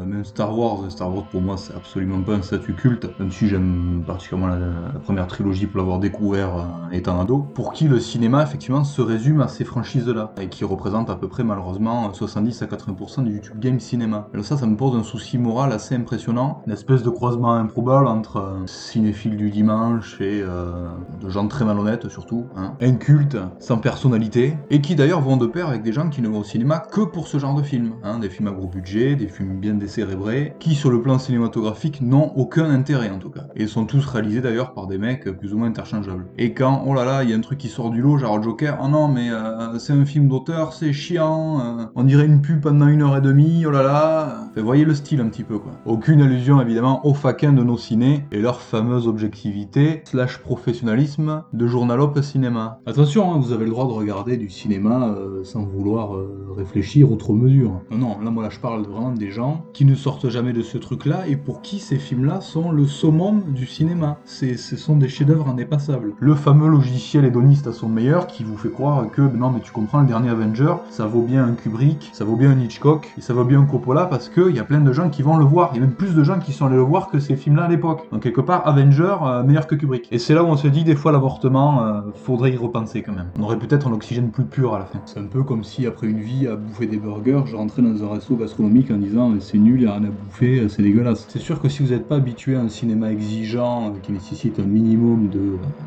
même 0.07 0.25
Star 0.25 0.57
Wars, 0.57 0.91
Star 0.91 1.15
Wars 1.15 1.27
pour 1.29 1.41
moi 1.41 1.57
c'est 1.57 1.75
absolument 1.75 2.23
pas 2.23 2.35
un 2.35 2.43
statut 2.43 2.75
culte, 2.75 3.09
même 3.19 3.31
si 3.31 3.49
j'aime 3.49 4.03
particulièrement 4.07 4.55
la, 4.55 5.01
première 5.01 5.27
trilogie 5.27 5.67
pour 5.67 5.79
l'avoir 5.79 5.99
découvert 5.99 6.69
étant 6.93 7.21
ado, 7.21 7.39
pour 7.39 7.73
qui 7.73 7.89
le 7.89 7.99
cinéma 8.01 8.43
effectivement 8.43 8.85
se 8.85 9.03
résume 9.03 9.41
à 9.41 9.49
ces 9.49 9.65
franchises-là, 9.65 10.33
et 10.41 10.49
qui 10.49 10.65
représentent 10.65 11.11
à 11.11 11.17
peu 11.17 11.29
près 11.29 11.45
malheureusement 11.45 12.02
70 12.13 12.63
à 12.63 12.67
80% 12.67 13.25
du 13.25 13.35
YouTube 13.35 13.59
Game 13.59 13.81
Cinéma. 13.81 14.29
Alors 14.33 14.45
ça, 14.45 14.57
ça 14.57 14.67
me 14.67 14.77
pose 14.77 14.97
un 14.97 15.03
souci 15.03 15.39
moral 15.39 15.73
assez 15.73 15.95
impressionnant, 15.95 16.63
une 16.67 16.73
espèce 16.73 17.03
de 17.03 17.11
croisement 17.11 17.53
improbable 17.53 18.07
entre 18.07 18.39
un 18.39 18.67
cinéphile 18.67 19.37
du 19.37 19.51
dimanche 19.51 20.21
et 20.21 20.43
euh, 20.43 20.89
de 21.21 21.29
gens 21.29 21.47
très 21.49 21.65
malhonnêtes 21.65 22.09
surtout, 22.09 22.47
hein, 22.57 22.75
incultes, 22.81 23.39
sans 23.59 23.79
personnalité, 23.79 24.57
et 24.71 24.81
qui 24.81 24.95
d'ailleurs 24.95 25.21
vont 25.21 25.37
de 25.37 25.47
pair 25.47 25.69
avec 25.69 25.83
des 25.83 25.93
gens 25.93 26.09
qui 26.09 26.23
ne 26.23 26.29
vont 26.29 26.41
au 26.41 26.45
cinéma 26.45 26.81
que 26.81 27.01
pour 27.01 27.29
ce 27.29 27.39
genre 27.39 27.55
de 27.55 27.63
films, 27.63 27.95
hein, 28.03 28.19
des 28.19 28.31
films 28.31 28.49
à 28.49 28.53
gros 28.53 28.69
budget, 28.69 29.17
des 29.17 29.29
films 29.29 29.59
bien 29.59 29.75
décérébrés, 29.75 30.55
qui 30.59 30.75
sur 30.75 30.91
le 30.91 31.03
plan 31.03 31.19
cinématographique 31.19 32.01
n'ont 32.01 32.33
aucun 32.37 32.71
intérêt 32.71 33.11
en 33.11 33.19
tout 33.19 33.31
cas, 33.31 33.47
et 33.55 33.67
sont 33.67 33.85
tous 33.85 34.05
réalisés 34.07 34.41
d'ailleurs 34.41 34.75
par 34.75 34.87
des 34.87 34.99
mecs 34.99 35.25
plus 35.31 35.55
ou 35.55 35.59
moins 35.59 35.69
interchangeables. 35.69 36.27
Et 36.39 36.55
quand, 36.55 36.85
oh 36.87 36.95
là 36.95 37.05
là, 37.05 37.25
il 37.25 37.31
y 37.31 37.33
a 37.33 37.37
un 37.37 37.41
truc 37.41 37.59
qui 37.59 37.69
sort 37.69 37.91
du 37.91 38.01
lot, 38.01 38.19
genre 38.19 38.43
Joker, 38.43 38.79
oh 38.83 38.89
non 38.89 39.09
mais 39.09 39.31
euh, 39.31 39.79
c'est 39.79 39.93
un 39.93 40.05
film 40.05 40.29
d'auteur, 40.29 40.73
c'est 40.73 40.93
chiant, 40.93 41.61
euh, 41.61 41.85
on 41.95 42.05
dirait 42.05 42.25
une 42.25 42.41
pub 42.41 42.61
pendant 42.63 42.87
une 42.87 43.03
heure 43.03 43.17
et 43.17 43.21
demie, 43.21 43.65
oh 43.67 43.71
là 43.71 43.83
là, 43.83 44.49
vous 44.57 44.65
voyez 44.65 44.85
le 44.85 44.95
style 44.95 45.21
un 45.21 45.29
petit 45.29 45.43
peu 45.43 45.59
quoi. 45.59 45.73
Aucune 45.85 46.23
allusion 46.23 46.61
évidemment 46.61 47.07
aux 47.07 47.13
faquins 47.13 47.53
de 47.53 47.63
nos 47.63 47.77
ciné 47.77 48.25
et 48.33 48.41
leur 48.41 48.63
fameuse 48.63 49.07
objectivité 49.07 50.03
slash 50.05 50.39
professionnalisme 50.39 51.43
de 51.53 51.67
journalope 51.67 52.21
cinéma. 52.23 52.81
Attention, 52.87 53.33
hein, 53.33 53.39
vous 53.39 53.53
avez 53.53 53.65
le 53.65 53.71
droit 53.71 53.87
de 53.87 53.93
regarder 53.93 54.37
du 54.39 54.49
cinéma 54.49 55.09
euh, 55.09 55.45
sans 55.45 55.65
vouloir 55.65 56.15
euh, 56.15 56.55
réfléchir 56.57 57.13
outre 57.13 57.35
mesure. 57.35 57.83
Non, 57.91 57.99
non, 57.99 58.21
là 58.23 58.31
moi 58.31 58.43
là 58.43 58.51
je 58.51 58.59
parle 58.59 58.85
vraiment 58.85 59.13
des 59.13 59.31
gens 59.31 59.65
qui 59.75 59.85
ne 59.85 59.95
sortent 59.95 60.31
jamais 60.31 60.55
de 60.55 60.63
ce 60.63 60.79
truc-là 60.79 61.29
et 61.29 61.37
pour 61.37 61.61
qui 61.61 61.79
ces 61.79 61.97
films-là 61.97 62.41
sont 62.41 62.73
le 62.73 62.87
summum 62.87 63.43
du 63.53 63.67
cinéma. 63.67 64.19
Ce 64.25 64.57
sont 64.57 64.97
des 64.97 65.09
chefs-d'œuvre 65.09 65.49
indépassables. 65.49 66.15
Le 66.19 66.35
fameux 66.35 66.69
logiciel 66.69 67.27
hédoniste 67.27 67.67
à 67.67 67.73
son 67.73 67.89
meilleur 67.89 68.27
qui 68.27 68.45
vous 68.45 68.57
fait 68.57 68.71
croire 68.71 69.11
que 69.11 69.21
non 69.21 69.51
mais 69.51 69.61
tu 69.61 69.73
comprends 69.73 70.01
le 70.01 70.07
dernier 70.07 70.31
Avenger, 70.31 70.75
ça 70.91 71.07
vaut 71.07 71.23
bien 71.23 71.45
un 71.45 71.53
Kubrick 71.53 71.82
Kubrick, 71.83 72.11
ça 72.13 72.25
vaut 72.25 72.37
bien 72.37 72.51
un 72.51 72.61
Hitchcock, 72.61 73.11
et 73.19 73.21
ça 73.21 73.35
vaut 73.35 73.45
bien 73.45 73.61
un 73.61 73.65
Coppola 73.65 74.07
parce 74.07 74.29
qu'il 74.29 74.55
y 74.55 74.61
a 74.61 74.65
plein 74.65 74.81
de 74.81 74.93
gens 74.93 75.11
qui 75.11 75.23
vont 75.23 75.37
le 75.37 75.45
voir. 75.45 75.71
Il 75.73 75.81
y 75.81 75.83
a 75.83 75.87
même 75.87 75.95
plus 75.95 76.15
de 76.15 76.23
gens 76.23 76.39
qui 76.39 76.53
sont 76.53 76.67
allés 76.67 76.77
le 76.77 76.83
voir 76.83 77.09
que 77.09 77.19
ces 77.19 77.35
films-là 77.35 77.65
à 77.65 77.69
l'époque. 77.69 78.07
Donc 78.13 78.23
quelque 78.23 78.41
part, 78.41 78.67
Avenger, 78.69 79.17
euh, 79.25 79.43
meilleur 79.43 79.67
que 79.67 79.75
Kubrick. 79.75 80.07
Et 80.13 80.19
c'est 80.19 80.35
là 80.35 80.45
où 80.45 80.47
on 80.47 80.57
se 80.57 80.69
dit 80.69 80.85
des 80.85 80.95
fois 80.95 81.11
l'avortement, 81.11 81.85
euh, 81.85 82.01
faudrait 82.15 82.53
y 82.53 82.57
repenser 82.57 83.03
quand 83.03 83.13
même. 83.13 83.31
On 83.37 83.43
aurait 83.43 83.59
peut-être 83.59 83.89
un 83.89 83.93
oxygène 83.93 84.31
plus 84.31 84.45
pur 84.45 84.75
à 84.75 84.79
la 84.79 84.85
fin. 84.85 85.01
C'est 85.07 85.19
un 85.19 85.25
peu 85.25 85.43
comme 85.43 85.65
si 85.65 85.85
après 85.87 86.07
une 86.07 86.21
vie 86.21 86.47
à 86.47 86.55
bouffer 86.55 86.87
des 86.87 86.99
burgers, 86.99 87.43
je 87.47 87.57
rentrais 87.57 87.83
dans 87.83 88.05
un 88.05 88.15
resto 88.15 88.37
gastronomique 88.37 88.93
en 88.93 88.99
disant 88.99 89.33
c'est 89.41 89.59
nul, 89.59 89.81
il 89.81 89.85
n'y 89.85 89.91
a 89.91 89.95
rien 89.95 90.05
à 90.05 90.11
bouffer, 90.11 90.69
c'est 90.69 90.83
dégueulasse. 90.83 91.27
C'est 91.29 91.41
sûr 91.41 91.61
que 91.61 91.69
si 91.69 91.83
vous 91.83 91.91
n'êtes 91.91 92.07
pas 92.07 92.17
habitué 92.17 92.55
à 92.55 92.61
un 92.61 92.69
cinéma 92.69 93.11
exigeant, 93.11 93.89
euh, 93.89 93.99
qui 94.01 94.13
nécessite 94.13 94.61
un 94.61 94.65
minimum 94.65 95.31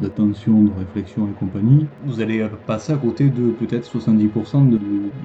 d'attention, 0.01 0.63
de, 0.63 0.71
réflexion 0.77 1.27
et 1.27 1.39
compagnie, 1.39 1.85
vous 2.05 2.19
allez 2.19 2.45
passer 2.67 2.91
à 2.91 2.97
côté 2.97 3.29
de 3.29 3.51
peut-être 3.51 3.89
70% 3.89 4.69
de, 4.69 4.77
de 4.77 4.81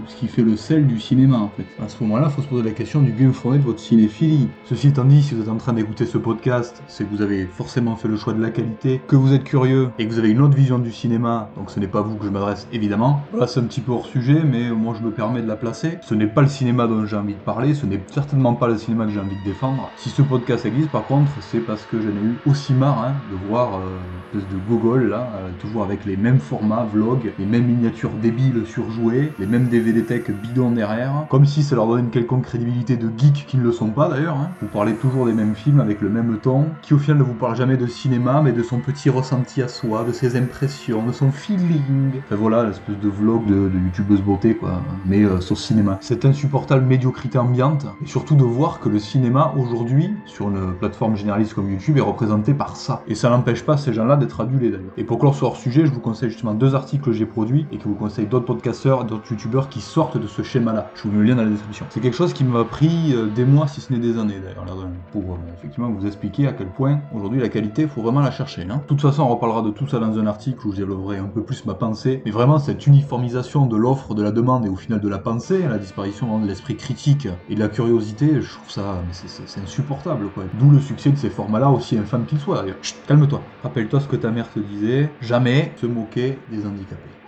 ce 0.07 0.17
qui 0.17 0.29
fait 0.29 0.43
le 0.43 0.57
sel 0.61 0.87
du 0.87 1.01
cinéma 1.01 1.39
en 1.39 1.49
fait. 1.49 1.65
À 1.83 1.89
ce 1.89 2.03
moment-là, 2.03 2.29
il 2.29 2.33
faut 2.33 2.43
se 2.43 2.47
poser 2.47 2.63
la 2.63 2.71
question 2.71 3.03
du 3.03 3.13
bien 3.13 3.33
fondé 3.33 3.59
de 3.59 3.65
votre 3.65 3.81
cinéphilie. 3.81 4.49
Ceci 4.65 4.89
étant 4.89 5.05
dit, 5.05 5.23
si 5.23 5.35
vous 5.35 5.43
êtes 5.43 5.49
en 5.49 5.57
train 5.57 5.73
d'écouter 5.73 6.07
ce 6.07 6.19
podcast, 6.19 6.83
c'est 6.87 7.05
que 7.05 7.11
vous 7.11 7.23
avez 7.23 7.47
forcément 7.47 7.97
fait 7.97 8.09
le 8.09 8.17
choix 8.17 8.35
de 8.35 8.43
la 8.43 8.51
qualité, 8.51 9.01
que 9.09 9.17
vous 9.17 9.33
êtes 9.33 9.45
curieux 9.45 9.91
et 9.99 10.07
que 10.07 10.13
vous 10.13 10.19
avez 10.19 10.31
une 10.31 10.43
autre 10.43 10.57
vision 10.57 10.79
du 10.79 10.93
cinéma, 10.93 11.51
donc 11.57 11.71
ce 11.71 11.81
n'est 11.81 11.89
pas 11.89 12.03
vous 12.03 12.17
que 12.17 12.25
je 12.25 12.31
m'adresse 12.31 12.69
évidemment. 12.73 13.23
Voilà, 13.33 13.47
c'est 13.47 13.61
un 13.61 13.65
petit 13.65 13.81
peu 13.81 13.93
hors 13.93 14.07
sujet, 14.07 14.43
mais 14.45 14.71
moi 14.71 14.95
je 14.99 15.05
me 15.05 15.11
permets 15.11 15.43
de 15.43 15.49
la 15.49 15.57
placer. 15.57 15.99
Ce 16.03 16.15
n'est 16.15 16.27
pas 16.27 16.43
le 16.43 16.49
cinéma 16.49 16.87
dont 16.87 17.05
j'ai 17.07 17.17
envie 17.17 17.35
de 17.35 17.39
parler, 17.39 17.75
ce 17.75 17.87
n'est 17.87 18.01
certainement 18.13 18.55
pas 18.55 18.69
le 18.69 18.77
cinéma 18.77 19.07
que 19.07 19.13
j'ai 19.13 19.21
envie 19.21 19.37
de 19.37 19.45
défendre. 19.45 19.91
Si 19.97 20.11
ce 20.11 20.23
podcast 20.23 20.67
existe, 20.67 20.91
par 20.91 21.05
contre, 21.05 21.33
c'est 21.41 21.61
parce 21.61 21.85
que 21.87 22.01
j'en 22.01 22.09
ai 22.11 22.25
eu 22.25 22.37
aussi 22.47 22.75
marre 22.75 23.05
hein, 23.05 23.15
de 23.31 23.49
voir 23.49 23.77
euh, 23.77 23.99
une 24.33 24.41
espèce 24.41 24.55
de 24.55 24.61
gogol 24.69 25.09
là, 25.09 25.31
euh, 25.37 25.51
toujours 25.59 25.83
avec 25.85 26.05
les 26.05 26.17
mêmes 26.17 26.39
formats, 26.39 26.85
vlogs, 26.85 27.33
les 27.39 27.47
mêmes 27.47 27.67
miniatures 27.67 28.11
débiles 28.23 28.67
surjouées, 28.67 29.33
les 29.39 29.47
mêmes 29.47 29.69
DVD 29.69 30.05
tech 30.05 30.31
bidons 30.51 30.71
derrière, 30.71 31.27
comme 31.29 31.47
si 31.47 31.63
ça 31.63 31.77
leur 31.77 31.87
donnait 31.87 32.03
une 32.03 32.11
quelconque 32.11 32.45
crédibilité 32.45 32.97
de 32.97 33.11
geeks 33.17 33.47
qui 33.47 33.57
ne 33.57 33.63
le 33.63 33.73
sont 33.73 33.91
pas 33.91 34.09
d'ailleurs. 34.09 34.37
hein. 34.37 34.51
Vous 34.61 34.69
parlez 34.69 34.95
toujours 34.95 35.27
des 35.27 35.33
mêmes 35.33 35.55
films 35.55 35.81
avec 35.81 36.01
le 36.01 36.09
même 36.09 36.39
ton, 36.43 36.67
qui 36.83 36.95
au 36.95 36.99
final 36.99 37.19
ne 37.19 37.23
vous 37.23 37.35
parle 37.35 37.57
jamais 37.57 37.77
de 37.77 37.87
cinéma, 37.87 38.41
mais 38.43 38.53
de 38.53 38.63
son 38.63 38.79
petit 38.79 39.11
ressenti 39.11 39.63
à 39.63 39.69
soi, 39.69 40.05
de 40.05 40.13
ses 40.13 40.37
impressions, 40.37 41.05
de 41.05 41.13
son 41.13 41.31
feeling. 41.31 42.13
Enfin 42.27 42.37
voilà, 42.37 42.65
l'espèce 42.65 42.99
de 42.99 43.09
vlog 43.09 43.47
de, 43.47 43.71
youtubeuse 43.85 44.23
beauté 44.23 44.55
quoi, 44.55 44.81
mais 45.07 45.23
euh, 45.23 45.41
sur 45.41 45.57
cinéma. 45.57 45.99
Cette 46.01 46.25
insupportable 46.25 46.85
médiocrité 46.85 47.39
ambiante, 47.39 47.87
et 48.03 48.07
surtout 48.07 48.35
de 48.35 48.45
voir 48.45 48.81
que 48.81 48.89
le 48.89 48.99
cinéma 48.99 49.53
aujourd'hui, 49.57 50.13
sur 50.27 50.49
une 50.49 50.75
plateforme 50.75 51.17
généraliste 51.17 51.55
comme 51.55 51.71
YouTube, 51.71 51.97
est 51.97 52.03
représenté 52.03 52.55
par 52.55 52.77
ça. 52.77 53.03
Et 53.07 53.15
ça 53.15 53.31
n'empêche 53.31 53.65
pas 53.65 53.77
ces 53.77 53.93
gens-là 53.93 54.17
d'être 54.17 54.41
adulés 54.41 54.71
d'ailleurs. 54.71 54.93
Et 54.97 55.05
pour 55.05 55.19
clore 55.19 55.35
ce 55.35 55.45
hors 55.45 55.57
sujet, 55.57 55.87
je 55.87 55.93
vous 55.93 56.01
conseille 56.01 56.31
justement 56.31 56.55
deux 56.55 56.75
articles 56.75 57.05
que 57.05 57.13
j'ai 57.13 57.27
produits 57.27 57.67
et 57.73 57.79
que 57.79 57.85
vous 57.85 57.95
conseille 57.95 58.27
d'autres 58.27 58.47
podcasteurs, 58.47 59.05
d'autres 59.05 59.31
youtubeurs 59.31 59.69
qui 59.69 59.81
sortent 59.81 60.19
de 60.19 60.27
ce 60.31 60.43
schéma-là. 60.43 60.91
Je 60.95 61.03
vous 61.03 61.11
mets 61.11 61.19
le 61.19 61.25
lien 61.25 61.37
dans 61.37 61.45
la 61.45 61.51
description. 61.51 61.87
C'est 61.91 62.01
quelque 62.01 62.17
chose 62.17 62.33
qui 62.33 62.45
m'a 62.45 62.65
pris 62.65 63.15
euh, 63.15 63.27
des 63.29 63.45
mois, 63.45 63.67
si 63.69 63.81
ce 63.81 63.93
n'est 63.93 63.99
des 63.99 64.19
années 64.19 64.41
d'ailleurs, 64.41 64.65
pour 65.11 65.35
euh, 65.35 65.39
effectivement 65.55 65.91
vous 65.91 66.07
expliquer 66.07 66.47
à 66.47 66.53
quel 66.53 66.69
point 66.73 67.01
aujourd'hui 67.13 67.41
la 67.41 67.49
qualité, 67.49 67.87
faut 67.87 68.03
vraiment 68.03 68.21
la 68.21 68.31
chercher. 68.31 68.63
Hein. 68.71 68.79
De 68.83 68.87
toute 68.87 69.01
façon, 69.01 69.23
on 69.23 69.29
reparlera 69.29 69.63
de 69.63 69.71
tout 69.71 69.87
ça 69.87 69.99
dans 69.99 70.19
un 70.19 70.27
article 70.27 70.67
où 70.67 70.73
je 70.73 70.79
développerai 70.79 71.19
un 71.19 71.27
peu 71.29 71.43
plus 71.45 71.65
ma 71.67 71.75
pensée. 71.75 72.23
Mais 72.25 72.31
vraiment, 72.31 72.59
cette 72.59 72.87
uniformisation 72.87 73.67
de 73.67 73.77
l'offre, 73.77 74.15
de 74.15 74.23
la 74.23 74.33
demande 74.33 74.67
et 74.67 74.69
au 74.69 74.77
final 74.77 75.01
de 75.01 75.09
la 75.09 75.19
pensée, 75.19 75.67
la 75.67 75.79
disparition 75.79 76.27
vraiment 76.27 76.43
de 76.43 76.49
l'esprit 76.49 76.77
critique 76.77 77.29
et 77.49 77.55
de 77.55 77.61
la 77.61 77.69
curiosité, 77.69 78.41
je 78.41 78.53
trouve 78.55 78.71
ça, 78.71 79.05
c'est- 79.13 79.61
insupportable. 79.61 80.31
D'où 80.55 80.71
le 80.71 80.81
succès 80.81 81.11
de 81.13 81.17
ces 81.17 81.31
formats-là, 81.31 81.71
aussi 81.71 81.99
infâmes 81.99 82.27
qu'ils 82.27 82.39
soient 82.41 82.63
d'ailleurs. 82.63 82.79
Calme-toi. 83.07 83.53
Rappelle-toi 83.63 84.01
ce 84.01 84.09
que 84.09 84.17
ta 84.17 84.31
mère 84.31 84.51
te 84.51 84.59
disait. 84.61 85.17
Jamais 85.21 85.75
se 85.77 85.87
moquer 85.87 86.45
des 86.49 86.67
handicapés. 86.67 87.20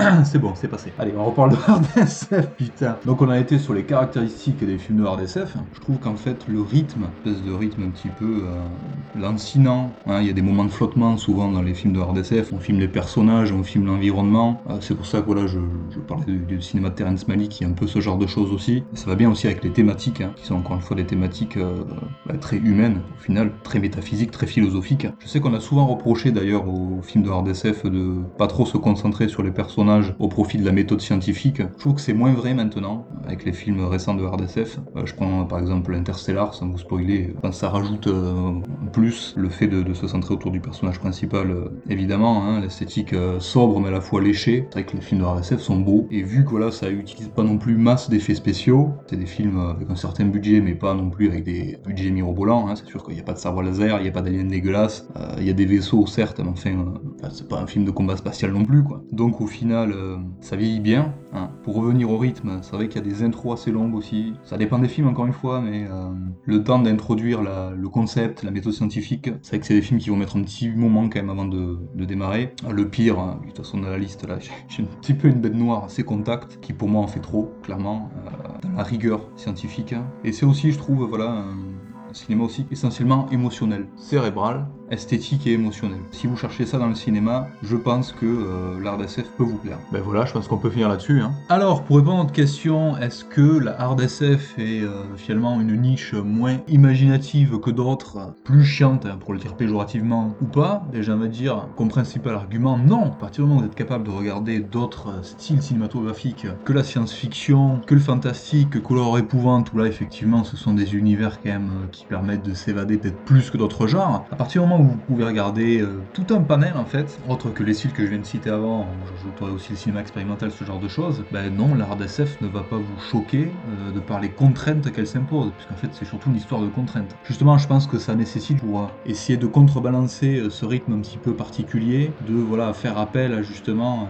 C'est 0.24 0.38
bon, 0.38 0.52
c'est 0.56 0.66
passé. 0.66 0.92
Allez, 0.98 1.12
on 1.16 1.24
reparle 1.24 1.50
de 1.50 1.56
RDSF, 1.56 2.50
putain. 2.56 2.96
Donc 3.06 3.22
on 3.22 3.28
a 3.28 3.38
été 3.38 3.58
sur 3.58 3.74
les 3.74 3.84
caractéristiques 3.84 4.64
des 4.64 4.76
films 4.76 4.98
de 4.98 5.04
RDSF. 5.04 5.54
Je 5.72 5.80
trouve 5.80 5.98
qu'en 5.98 6.16
fait 6.16 6.48
le 6.48 6.62
rythme, 6.62 7.06
espèce 7.24 7.42
de 7.44 7.52
rythme 7.52 7.84
un 7.84 7.90
petit 7.90 8.08
peu 8.08 8.42
euh, 8.44 9.20
lancinant. 9.20 9.92
hein, 10.06 10.20
Il 10.20 10.26
y 10.26 10.30
a 10.30 10.32
des 10.32 10.42
moments 10.42 10.64
de 10.64 10.70
flottement 10.70 11.16
souvent 11.16 11.50
dans 11.50 11.62
les 11.62 11.74
films 11.74 11.92
de 11.92 12.00
RDSF. 12.00 12.52
On 12.52 12.58
filme 12.58 12.80
les 12.80 12.88
personnages, 12.88 13.52
on 13.52 13.62
filme 13.62 13.86
l'environnement. 13.86 14.62
Euh, 14.68 14.78
c'est 14.80 14.96
pour 14.96 15.06
ça 15.06 15.20
que 15.20 15.26
voilà, 15.26 15.46
je, 15.46 15.60
parlais 16.08 16.24
du, 16.26 16.60
cinéma 16.60 16.90
de 16.90 16.94
Terrence 16.94 17.28
Malick, 17.28 17.50
qui 17.50 17.62
est 17.62 17.66
un 17.68 17.72
peu 17.72 17.86
ce 17.86 18.00
genre 18.00 18.18
de 18.18 18.26
choses 18.26 18.52
aussi. 18.52 18.82
Ça 18.94 19.06
va 19.06 19.14
bien 19.14 19.30
aussi 19.30 19.46
avec 19.46 19.62
les 19.62 19.70
thématiques, 19.70 20.20
hein, 20.20 20.32
qui 20.34 20.44
sont 20.44 20.56
encore 20.56 20.74
une 20.74 20.82
fois 20.82 20.96
des 20.96 21.06
thématiques 21.06 21.56
euh, 21.56 21.84
bah, 22.26 22.36
très 22.38 22.56
humaines, 22.56 23.00
au 23.16 23.22
final, 23.22 23.52
très 23.62 23.78
métaphysiques, 23.78 24.32
très 24.32 24.48
philosophiques. 24.48 25.06
Je 25.20 25.28
sais 25.28 25.38
qu'on 25.38 25.54
a 25.54 25.60
souvent 25.60 25.86
reproché 25.86 26.32
d'ailleurs 26.32 26.68
aux 26.68 27.00
films 27.02 27.22
de 27.22 27.30
RDSF 27.30 27.84
de 27.86 28.22
pas 28.38 28.48
trop 28.48 28.66
se 28.66 28.76
concentrer 28.76 29.28
sur 29.28 29.44
les 29.44 29.52
personnages 29.52 29.83
au 30.18 30.28
profit 30.28 30.58
de 30.58 30.64
la 30.64 30.72
méthode 30.72 31.00
scientifique. 31.00 31.60
Je 31.60 31.78
trouve 31.78 31.94
que 31.94 32.00
c'est 32.00 32.14
moins 32.14 32.32
vrai 32.32 32.54
maintenant 32.54 33.06
avec 33.26 33.44
les 33.44 33.52
films 33.52 33.84
récents 33.84 34.14
de 34.14 34.24
RDSF. 34.24 34.78
Euh, 34.96 35.02
je 35.06 35.14
prends 35.14 35.42
euh, 35.42 35.44
par 35.44 35.58
exemple 35.58 35.94
Interstellar, 35.94 36.54
sans 36.54 36.68
vous 36.68 36.78
spoiler. 36.78 37.34
Enfin, 37.38 37.52
ça 37.52 37.68
rajoute 37.68 38.06
euh, 38.06 38.52
plus 38.92 39.34
le 39.36 39.48
fait 39.48 39.66
de, 39.66 39.92
se 39.94 40.06
centrer 40.08 40.34
autour 40.34 40.50
du 40.50 40.60
personnage 40.60 40.98
principal, 40.98 41.50
euh, 41.50 41.68
évidemment. 41.88 42.42
hein, 42.44 42.60
L'esthétique 42.60 43.12
euh, 43.12 43.38
sobre 43.40 43.80
mais 43.80 43.88
à 43.88 43.92
la 43.92 44.00
fois 44.00 44.20
léchée. 44.20 44.66
C'est 44.70 44.80
vrai 44.80 44.84
que 44.90 44.96
les 44.96 45.02
films 45.02 45.20
de 45.20 45.26
RDSF 45.26 45.60
sont 45.60 45.78
beaux. 45.78 46.06
Et 46.10 46.22
vu 46.22 46.44
que 46.44 46.50
voilà, 46.50 46.70
ça 46.70 46.90
utilise 46.90 47.28
pas 47.28 47.42
non 47.42 47.58
plus 47.58 47.76
masse 47.76 48.08
d'effets 48.10 48.34
spéciaux, 48.34 48.90
c'est 49.08 49.16
des 49.16 49.26
films 49.26 49.58
euh, 49.58 49.70
avec 49.70 49.90
un 49.90 49.96
certain 49.96 50.24
budget 50.26 50.60
mais 50.60 50.74
pas 50.74 50.94
non 50.94 51.10
plus 51.10 51.28
avec 51.28 51.44
des 51.44 51.78
budgets 51.86 52.10
mirobolants. 52.10 52.68
hein. 52.68 52.74
C'est 52.76 52.86
sûr 52.86 53.04
qu'il 53.04 53.14
n'y 53.14 53.20
a 53.20 53.24
pas 53.24 53.32
de 53.34 53.38
sabre 53.38 53.62
laser, 53.62 53.98
il 53.98 54.02
n'y 54.02 54.08
a 54.08 54.12
pas 54.12 54.22
d'aliens 54.22 54.44
dégueulasses. 54.44 55.08
Euh, 55.16 55.36
Il 55.38 55.46
y 55.46 55.50
a 55.50 55.52
des 55.52 55.66
vaisseaux 55.66 56.06
certes, 56.06 56.40
mais 56.42 56.48
enfin, 56.50 56.70
euh, 56.70 57.28
c'est 57.32 57.48
pas 57.48 57.60
un 57.60 57.66
film 57.66 57.84
de 57.84 57.90
combat 57.90 58.16
spatial 58.16 58.52
non 58.52 58.64
plus 58.64 58.82
quoi. 58.82 59.02
Donc 59.12 59.40
au 59.40 59.46
final, 59.46 59.73
euh, 59.82 60.16
ça 60.40 60.56
vieillit 60.56 60.80
bien. 60.80 61.14
hein. 61.32 61.50
Pour 61.62 61.76
revenir 61.76 62.10
au 62.10 62.18
rythme, 62.18 62.58
c'est 62.62 62.72
vrai 62.72 62.88
qu'il 62.88 63.02
y 63.02 63.04
a 63.04 63.08
des 63.08 63.22
intros 63.22 63.60
assez 63.60 63.70
longues 63.70 63.94
aussi. 63.94 64.34
Ça 64.44 64.56
dépend 64.56 64.78
des 64.78 64.88
films 64.88 65.08
encore 65.08 65.26
une 65.26 65.32
fois, 65.32 65.60
mais 65.60 65.86
euh, 65.90 66.10
le 66.44 66.62
temps 66.62 66.78
d'introduire 66.78 67.42
le 67.42 67.88
concept, 67.88 68.42
la 68.42 68.50
méthode 68.50 68.72
scientifique, 68.72 69.30
c'est 69.42 69.50
vrai 69.50 69.60
que 69.60 69.66
c'est 69.66 69.74
des 69.74 69.82
films 69.82 70.00
qui 70.00 70.10
vont 70.10 70.16
mettre 70.16 70.36
un 70.36 70.42
petit 70.42 70.70
moment 70.70 71.08
quand 71.08 71.18
même 71.18 71.30
avant 71.30 71.46
de, 71.46 71.78
démarrer. 72.04 72.54
Le 72.70 72.88
pire, 72.88 73.18
hein, 73.18 73.40
de 73.42 73.48
toute 73.48 73.58
façon 73.58 73.78
dans 73.78 73.88
la 73.88 73.98
liste 73.98 74.26
là, 74.26 74.38
j'ai 74.68 74.82
un 74.82 74.86
petit 74.86 75.14
peu 75.14 75.28
une 75.28 75.40
bête 75.40 75.54
noire, 75.54 75.86
c'est 75.88 76.02
Contact, 76.02 76.58
qui 76.60 76.72
pour 76.72 76.88
moi 76.88 77.02
en 77.02 77.06
fait 77.06 77.20
trop, 77.20 77.52
clairement, 77.62 78.10
euh, 78.26 78.68
dans 78.68 78.76
la 78.76 78.82
rigueur 78.82 79.28
scientifique. 79.36 79.94
Et 80.22 80.32
c'est 80.32 80.46
aussi, 80.46 80.72
je 80.72 80.78
trouve, 80.78 81.04
voilà, 81.04 81.30
un 81.30 82.14
cinéma 82.14 82.44
aussi 82.44 82.66
essentiellement 82.70 83.28
émotionnel, 83.30 83.86
cérébral, 83.96 84.66
esthétique 84.90 85.46
et 85.46 85.52
émotionnel. 85.52 85.98
Si 86.12 86.26
vous 86.26 86.36
cherchez 86.36 86.66
ça 86.66 86.78
dans 86.78 86.86
le 86.88 86.94
cinéma, 86.94 87.48
je 87.62 87.76
pense 87.76 88.12
que 88.12 88.26
euh, 88.26 88.80
l'art 88.82 88.98
d'SF 88.98 89.28
peut 89.36 89.44
vous 89.44 89.56
plaire. 89.58 89.78
Ben 89.92 90.00
voilà, 90.02 90.24
je 90.26 90.32
pense 90.32 90.48
qu'on 90.48 90.58
peut 90.58 90.70
finir 90.70 90.88
là-dessus. 90.88 91.20
hein. 91.20 91.32
Alors, 91.48 91.84
pour 91.84 91.96
répondre 91.96 92.18
à 92.18 92.22
votre 92.22 92.32
question, 92.32 92.96
est-ce 92.98 93.24
que 93.24 93.58
la 93.58 93.80
hard 93.80 94.00
SF 94.00 94.58
est 94.58 94.82
euh, 94.82 95.02
finalement 95.16 95.60
une 95.60 95.80
niche 95.80 96.14
moins 96.14 96.58
imaginative 96.68 97.58
que 97.60 97.70
d'autres, 97.70 98.34
plus 98.44 98.64
chiante, 98.64 99.06
hein, 99.06 99.18
pour 99.18 99.32
le 99.32 99.38
dire 99.38 99.54
péjorativement, 99.56 100.34
ou 100.40 100.46
pas? 100.46 100.86
Déjà, 100.92 101.14
on 101.14 101.18
va 101.18 101.28
dire, 101.28 101.68
comme 101.76 101.88
principal 101.88 102.34
argument, 102.34 102.78
non. 102.78 103.04
À 103.06 103.16
partir 103.16 103.44
du 103.44 103.48
moment 103.48 103.60
où 103.60 103.64
vous 103.64 103.70
êtes 103.70 103.74
capable 103.74 104.04
de 104.04 104.10
regarder 104.10 104.60
d'autres 104.60 105.08
euh, 105.08 105.22
styles 105.22 105.62
cinématographiques 105.62 106.46
que 106.64 106.72
la 106.72 106.84
science-fiction, 106.84 107.80
que 107.86 107.94
le 107.94 108.00
fantastique, 108.00 108.82
que 108.82 108.94
l'horreur 108.94 109.18
épouvante, 109.18 109.72
où 109.72 109.78
là, 109.78 109.86
effectivement, 109.86 110.44
ce 110.44 110.56
sont 110.56 110.74
des 110.74 110.94
univers 110.94 111.40
quand 111.42 111.50
même 111.50 111.70
euh, 111.84 111.86
qui 111.90 112.04
permettent 112.06 112.44
de 112.44 112.54
s'évader 112.54 112.98
peut-être 112.98 113.18
plus 113.24 113.50
que 113.50 113.56
d'autres 113.56 113.86
genres, 113.86 114.26
à 114.30 114.36
partir 114.36 114.62
du 114.62 114.68
moment 114.68 114.73
vous 114.78 114.96
pouvez 114.96 115.24
regarder 115.24 115.80
euh, 115.80 116.02
tout 116.12 116.26
un 116.34 116.40
panel, 116.40 116.74
en 116.76 116.84
fait, 116.84 117.18
autre 117.28 117.50
que 117.50 117.62
les 117.62 117.74
styles 117.74 117.92
que 117.92 118.04
je 118.04 118.10
viens 118.10 118.18
de 118.18 118.24
citer 118.24 118.50
avant, 118.50 118.88
j'ajouterai 119.08 119.50
aussi 119.50 119.70
le 119.70 119.76
cinéma 119.76 120.00
expérimental, 120.00 120.50
ce 120.50 120.64
genre 120.64 120.80
de 120.80 120.88
choses, 120.88 121.24
ben 121.30 121.54
non, 121.54 121.74
l'art 121.74 122.00
SF 122.00 122.40
ne 122.40 122.48
va 122.48 122.62
pas 122.62 122.78
vous 122.78 122.98
choquer 122.98 123.52
euh, 123.68 123.92
de 123.92 124.00
par 124.00 124.20
les 124.20 124.30
contraintes 124.30 124.90
qu'elle 124.92 125.06
s'impose, 125.06 125.52
puisqu'en 125.56 125.76
fait, 125.76 125.88
c'est 125.92 126.04
surtout 126.04 126.30
une 126.30 126.36
histoire 126.36 126.60
de 126.60 126.68
contraintes. 126.68 127.16
Justement, 127.24 127.58
je 127.58 127.66
pense 127.66 127.86
que 127.86 127.98
ça 127.98 128.14
nécessite 128.14 128.60
pour 128.60 128.80
euh, 128.80 128.86
essayer 129.06 129.36
de 129.36 129.46
contrebalancer 129.46 130.44
ce 130.50 130.64
rythme 130.64 130.92
un 130.92 131.00
petit 131.00 131.18
peu 131.18 131.34
particulier, 131.34 132.14
de 132.20 132.34
voilà 132.34 132.72
faire 132.72 132.98
appel 132.98 133.32
à 133.32 133.42
justement 133.42 134.08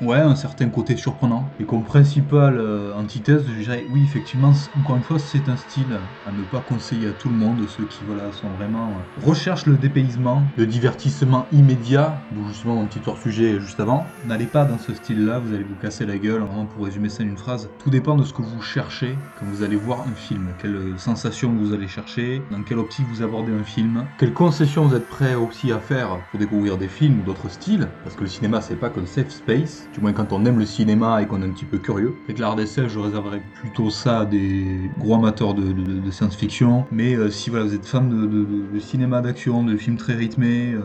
ouais 0.00 0.18
un 0.18 0.36
certain 0.36 0.68
côté 0.68 0.96
surprenant. 0.96 1.54
Et 1.58 1.64
comme 1.64 1.84
principale 1.84 2.58
euh, 2.58 2.94
antithèse, 2.94 3.44
je 3.46 3.62
dirais 3.62 3.86
oui 3.90 4.02
effectivement, 4.04 4.52
encore 4.74 4.96
une 4.96 5.02
fois, 5.02 5.18
c'est 5.18 5.48
un 5.48 5.56
style 5.56 6.00
à 6.24 6.32
ne 6.32 6.42
pas 6.42 6.60
conseiller 6.60 7.08
à 7.08 7.12
tout 7.12 7.28
le 7.28 7.34
monde, 7.36 7.66
ceux 7.68 7.86
qui 7.86 8.04
voilà 8.04 8.32
sont 8.32 8.50
vraiment 8.50 8.98
euh, 8.98 9.02
recherchent 9.16 9.66
le 9.66 9.76
dépaysement, 9.78 10.52
le 10.56 10.66
divertissement 10.66 11.48
immédiat, 11.52 12.26
d'où 12.30 12.46
justement 12.48 12.76
mon 12.76 12.86
petit 12.86 13.02
hors 13.06 13.18
sujet 13.18 13.60
juste 13.60 13.80
avant. 13.80 14.06
N'allez 14.24 14.46
pas 14.46 14.64
dans 14.64 14.78
ce 14.78 14.94
style-là, 14.94 15.38
vous 15.38 15.52
allez 15.54 15.64
vous 15.64 15.76
casser 15.76 16.06
la 16.06 16.18
gueule. 16.18 16.42
Vraiment 16.42 16.66
pour 16.66 16.84
résumer 16.84 17.08
ça 17.08 17.22
en 17.22 17.26
une 17.26 17.36
phrase, 17.36 17.70
tout 17.78 17.90
dépend 17.90 18.16
de 18.16 18.24
ce 18.24 18.32
que 18.32 18.42
vous 18.42 18.60
cherchez 18.60 19.18
quand 19.34 19.46
vous 19.46 19.62
allez 19.62 19.76
voir 19.76 20.06
un 20.06 20.14
film, 20.14 20.54
quelle 20.58 20.98
sensation 20.98 21.54
vous 21.54 21.72
allez 21.72 21.88
chercher, 21.88 22.46
dans 22.50 22.62
quelle 22.62 22.78
optique 22.78 23.06
vous 23.06 23.22
abordez 23.22 23.52
un 23.52 23.64
film, 23.64 24.08
quelles 24.18 24.32
concessions 24.34 24.86
vous 24.86 24.94
êtes 24.94 25.08
prêt 25.08 25.34
aussi 25.34 25.72
à 25.72 25.80
faire 25.80 26.26
pour 26.30 26.38
découvrir 26.38 26.78
des 26.78 26.88
films 26.88 27.20
ou 27.20 27.22
d'autres 27.22 27.48
styles, 27.48 27.92
parce 28.02 28.14
que 28.16 28.24
le 28.24 28.30
cinéma 28.30 28.60
c'est 28.60 28.76
pas 28.76 28.90
que 28.90 29.00
le 29.00 29.06
safe 29.06 29.30
space, 29.30 29.85
du 29.92 30.00
moins 30.00 30.12
quand 30.12 30.32
on 30.32 30.44
aime 30.44 30.58
le 30.58 30.66
cinéma 30.66 31.22
et 31.22 31.26
qu'on 31.26 31.42
est 31.42 31.46
un 31.46 31.50
petit 31.50 31.64
peu 31.64 31.78
curieux. 31.78 32.14
Avec 32.24 32.38
la 32.38 32.48
hard 32.48 32.60
SF, 32.60 32.88
je 32.88 32.98
réserverais 32.98 33.42
plutôt 33.60 33.90
ça 33.90 34.20
à 34.20 34.24
des 34.24 34.90
gros 34.98 35.14
amateurs 35.14 35.54
de, 35.54 36.10
science-fiction. 36.10 36.86
Mais 36.90 37.14
euh, 37.14 37.30
si 37.30 37.50
voilà, 37.50 37.64
vous 37.64 37.74
êtes 37.74 37.86
fan 37.86 38.08
de, 38.08 38.78
cinéma 38.78 39.20
d'action, 39.20 39.64
de 39.64 39.76
films 39.76 39.96
très 39.96 40.14
rythmés, 40.14 40.72
euh, 40.72 40.80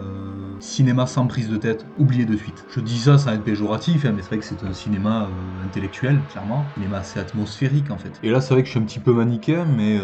cinéma 0.60 1.08
sans 1.08 1.28
prise 1.28 1.50
de 1.50 1.58
tête, 1.58 1.86
oubliez 1.98 2.26
de 2.26 2.36
suite. 2.36 2.66
Je 2.70 2.80
dis 2.80 3.00
ça 3.00 3.18
sans 3.18 3.34
être 3.34 3.44
péjoratif, 3.44 4.06
hein, 4.06 4.14
mais 4.16 4.22
c'est 4.22 4.30
vrai 4.30 4.38
que 4.40 4.46
c'est 4.46 4.64
un 4.64 4.74
cinéma 4.74 5.30
euh, 5.30 5.66
intellectuel, 5.66 6.24
clairement. 6.30 6.68
Un 6.72 6.74
cinéma 6.76 6.98
assez 6.98 7.20
atmosphérique 7.20 7.92
en 7.92 7.98
fait. 7.98 8.20
Et 8.24 8.30
là, 8.30 8.42
c'est 8.42 8.54
vrai 8.54 8.64
que 8.64 8.68
je 8.68 8.72
suis 8.72 8.80
un 8.80 8.84
petit 8.84 9.00
peu 9.00 9.14
manichéen, 9.14 9.66
mais 9.66 10.00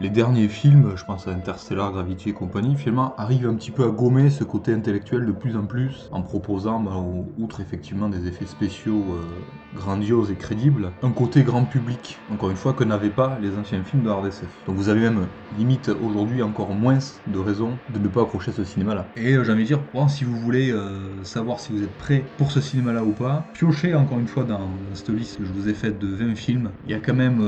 les 0.00 0.10
derniers 0.10 0.46
films, 0.46 0.92
je 0.94 1.04
pense 1.04 1.26
à 1.26 1.32
Interstellar, 1.32 1.90
Gravity 1.90 2.28
et 2.28 2.32
compagnie, 2.32 2.76
finalement 2.76 3.16
arrivent 3.16 3.48
un 3.48 3.54
petit 3.54 3.72
peu 3.72 3.84
à 3.84 3.88
gommer 3.88 4.30
ce 4.30 4.44
côté 4.44 4.72
intellectuel 4.72 5.26
de 5.26 5.32
plus 5.32 5.56
en 5.56 5.66
plus 5.66 6.08
en 6.12 6.22
proposant, 6.22 6.78
bah, 6.78 6.92
outre 7.36 7.60
effectivement 7.60 8.08
des 8.08 8.28
effets 8.28 8.46
spéciaux 8.46 9.02
euh, 9.14 9.26
grandioses 9.74 10.30
et 10.30 10.36
crédibles, 10.36 10.92
un 11.02 11.10
côté 11.10 11.42
grand 11.42 11.64
public, 11.64 12.18
encore 12.30 12.50
une 12.50 12.56
fois, 12.56 12.74
que 12.74 12.84
n'avaient 12.84 13.10
pas 13.10 13.40
les 13.42 13.56
anciens 13.58 13.82
films 13.82 14.04
de 14.04 14.10
RDSF. 14.10 14.46
Donc 14.66 14.76
vous 14.76 14.88
avez 14.88 15.00
même 15.00 15.26
limite 15.58 15.88
aujourd'hui 15.88 16.42
encore 16.42 16.72
moins 16.74 16.98
de 17.26 17.38
raisons 17.40 17.76
de 17.92 17.98
ne 17.98 18.06
pas 18.06 18.22
accrocher 18.22 18.52
ce 18.52 18.62
cinéma-là. 18.62 19.08
Et 19.16 19.34
euh, 19.34 19.42
j'ai 19.42 19.50
envie 19.50 19.62
de 19.62 19.66
dire, 19.66 19.82
si 20.08 20.22
vous 20.22 20.36
voulez 20.36 20.70
euh, 20.70 21.24
savoir 21.24 21.58
si 21.58 21.72
vous 21.72 21.82
êtes 21.82 21.98
prêt 21.98 22.24
pour 22.36 22.52
ce 22.52 22.60
cinéma-là 22.60 23.02
ou 23.02 23.12
pas, 23.14 23.46
piochez 23.52 23.96
encore 23.96 24.20
une 24.20 24.28
fois 24.28 24.44
dans 24.44 24.70
cette 24.94 25.08
liste 25.08 25.38
que 25.38 25.44
je 25.44 25.52
vous 25.52 25.68
ai 25.68 25.74
faite 25.74 25.98
de 25.98 26.06
20 26.06 26.36
films. 26.36 26.70
Il 26.84 26.92
y 26.92 26.94
a 26.94 27.00
quand 27.00 27.14
même 27.14 27.42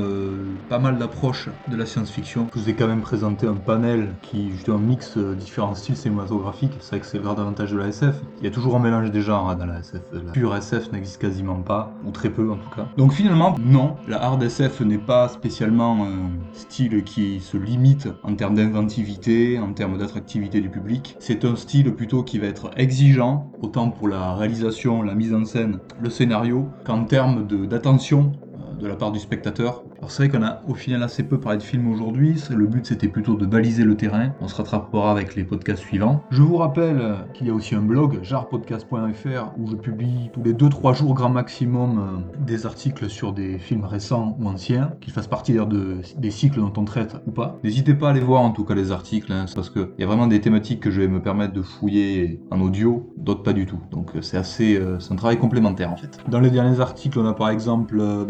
pas 0.67 0.79
mal 0.79 0.97
d'approches 0.97 1.49
de 1.69 1.77
la 1.77 1.85
science-fiction 1.85 2.40
je 2.53 2.59
vous 2.59 2.69
ai 2.69 2.73
quand 2.73 2.87
même 2.87 3.01
présenté 3.01 3.47
un 3.47 3.55
panel 3.55 4.15
qui 4.21 4.51
justement 4.51 4.77
mixe 4.77 5.17
euh, 5.17 5.35
différents 5.35 5.75
styles 5.75 5.95
cinématographiques. 5.95 6.73
C'est 6.79 6.89
vrai 6.89 6.99
que 6.99 7.05
c'est 7.05 7.17
le 7.17 7.23
grand 7.23 7.39
avantage 7.39 7.71
de 7.71 7.77
la 7.77 7.87
SF. 7.87 8.15
Il 8.39 8.43
y 8.43 8.47
a 8.47 8.51
toujours 8.51 8.75
un 8.75 8.79
mélange 8.79 9.11
des 9.11 9.21
genres 9.21 9.49
hein, 9.49 9.55
dans 9.55 9.65
la 9.65 9.79
SF. 9.79 10.01
La 10.13 10.31
pure 10.31 10.55
SF 10.55 10.91
n'existe 10.91 11.21
quasiment 11.21 11.61
pas, 11.61 11.93
ou 12.05 12.11
très 12.11 12.29
peu 12.29 12.51
en 12.51 12.57
tout 12.57 12.69
cas. 12.75 12.87
Donc 12.97 13.13
finalement, 13.13 13.55
non, 13.59 13.95
la 14.07 14.21
hard 14.23 14.41
SF 14.43 14.81
n'est 14.81 14.97
pas 14.97 15.27
spécialement 15.29 16.05
un 16.05 16.31
style 16.53 17.03
qui 17.03 17.39
se 17.39 17.57
limite 17.57 18.09
en 18.23 18.35
termes 18.35 18.55
d'inventivité, 18.55 19.59
en 19.59 19.73
termes 19.73 19.97
d'attractivité 19.97 20.61
du 20.61 20.69
public. 20.69 21.15
C'est 21.19 21.45
un 21.45 21.55
style 21.55 21.93
plutôt 21.93 22.23
qui 22.23 22.39
va 22.39 22.47
être 22.47 22.71
exigeant, 22.77 23.51
autant 23.61 23.89
pour 23.89 24.07
la 24.07 24.35
réalisation, 24.35 25.01
la 25.01 25.15
mise 25.15 25.33
en 25.33 25.45
scène, 25.45 25.79
le 25.99 26.09
scénario, 26.09 26.67
qu'en 26.85 27.03
termes 27.03 27.47
d'attention 27.67 28.31
euh, 28.59 28.81
de 28.81 28.87
la 28.87 28.95
part 28.95 29.11
du 29.11 29.19
spectateur 29.19 29.83
alors 30.01 30.11
c'est 30.11 30.27
vrai 30.27 30.35
qu'on 30.35 30.43
a 30.43 30.63
au 30.67 30.73
final 30.73 31.03
assez 31.03 31.21
peu 31.21 31.39
parlé 31.39 31.59
de 31.59 31.63
films 31.63 31.87
aujourd'hui, 31.87 32.41
le 32.49 32.65
but 32.65 32.87
c'était 32.87 33.07
plutôt 33.07 33.35
de 33.35 33.45
baliser 33.45 33.83
le 33.83 33.95
terrain, 33.95 34.33
on 34.41 34.47
se 34.47 34.55
rattrapera 34.55 35.11
avec 35.11 35.35
les 35.35 35.43
podcasts 35.43 35.83
suivants. 35.83 36.23
Je 36.31 36.41
vous 36.41 36.57
rappelle 36.57 37.17
qu'il 37.35 37.45
y 37.45 37.49
a 37.51 37.53
aussi 37.53 37.75
un 37.75 37.83
blog, 37.83 38.19
jarpodcast.fr, 38.23 39.53
où 39.59 39.67
je 39.69 39.75
publie 39.75 40.31
tous 40.33 40.41
les 40.41 40.53
2-3 40.53 40.95
jours 40.95 41.13
grand 41.13 41.29
maximum 41.29 41.99
euh, 41.99 42.43
des 42.43 42.65
articles 42.65 43.09
sur 43.09 43.31
des 43.31 43.59
films 43.59 43.85
récents 43.85 44.35
ou 44.39 44.47
anciens, 44.47 44.93
qu'ils 45.01 45.13
fassent 45.13 45.27
partie 45.27 45.53
de, 45.53 45.97
des 46.17 46.31
cycles 46.31 46.59
dont 46.59 46.73
on 46.77 46.85
traite 46.85 47.17
ou 47.27 47.31
pas. 47.31 47.59
N'hésitez 47.63 47.93
pas 47.93 48.07
à 48.07 48.09
aller 48.09 48.21
voir 48.21 48.41
en 48.41 48.51
tout 48.51 48.63
cas 48.63 48.73
les 48.73 48.91
articles, 48.91 49.31
hein, 49.31 49.45
parce 49.53 49.69
qu'il 49.69 49.87
y 49.99 50.03
a 50.03 50.07
vraiment 50.07 50.25
des 50.25 50.41
thématiques 50.41 50.79
que 50.79 50.89
je 50.89 51.01
vais 51.01 51.07
me 51.07 51.21
permettre 51.21 51.53
de 51.53 51.61
fouiller 51.61 52.41
en 52.49 52.59
audio, 52.59 53.13
d'autres 53.17 53.43
pas 53.43 53.53
du 53.53 53.67
tout. 53.67 53.79
Donc 53.91 54.15
euh, 54.15 54.21
c'est 54.23 54.37
assez, 54.37 54.77
euh, 54.77 54.99
c'est 54.99 55.13
un 55.13 55.15
travail 55.15 55.37
complémentaire 55.37 55.91
en 55.91 55.97
fait. 55.97 56.17
Dans 56.27 56.39
les 56.39 56.49
derniers 56.49 56.79
articles, 56.79 57.19
on 57.19 57.25
a 57.27 57.33
par 57.33 57.49
exemple 57.49 57.99
euh, 57.99 58.25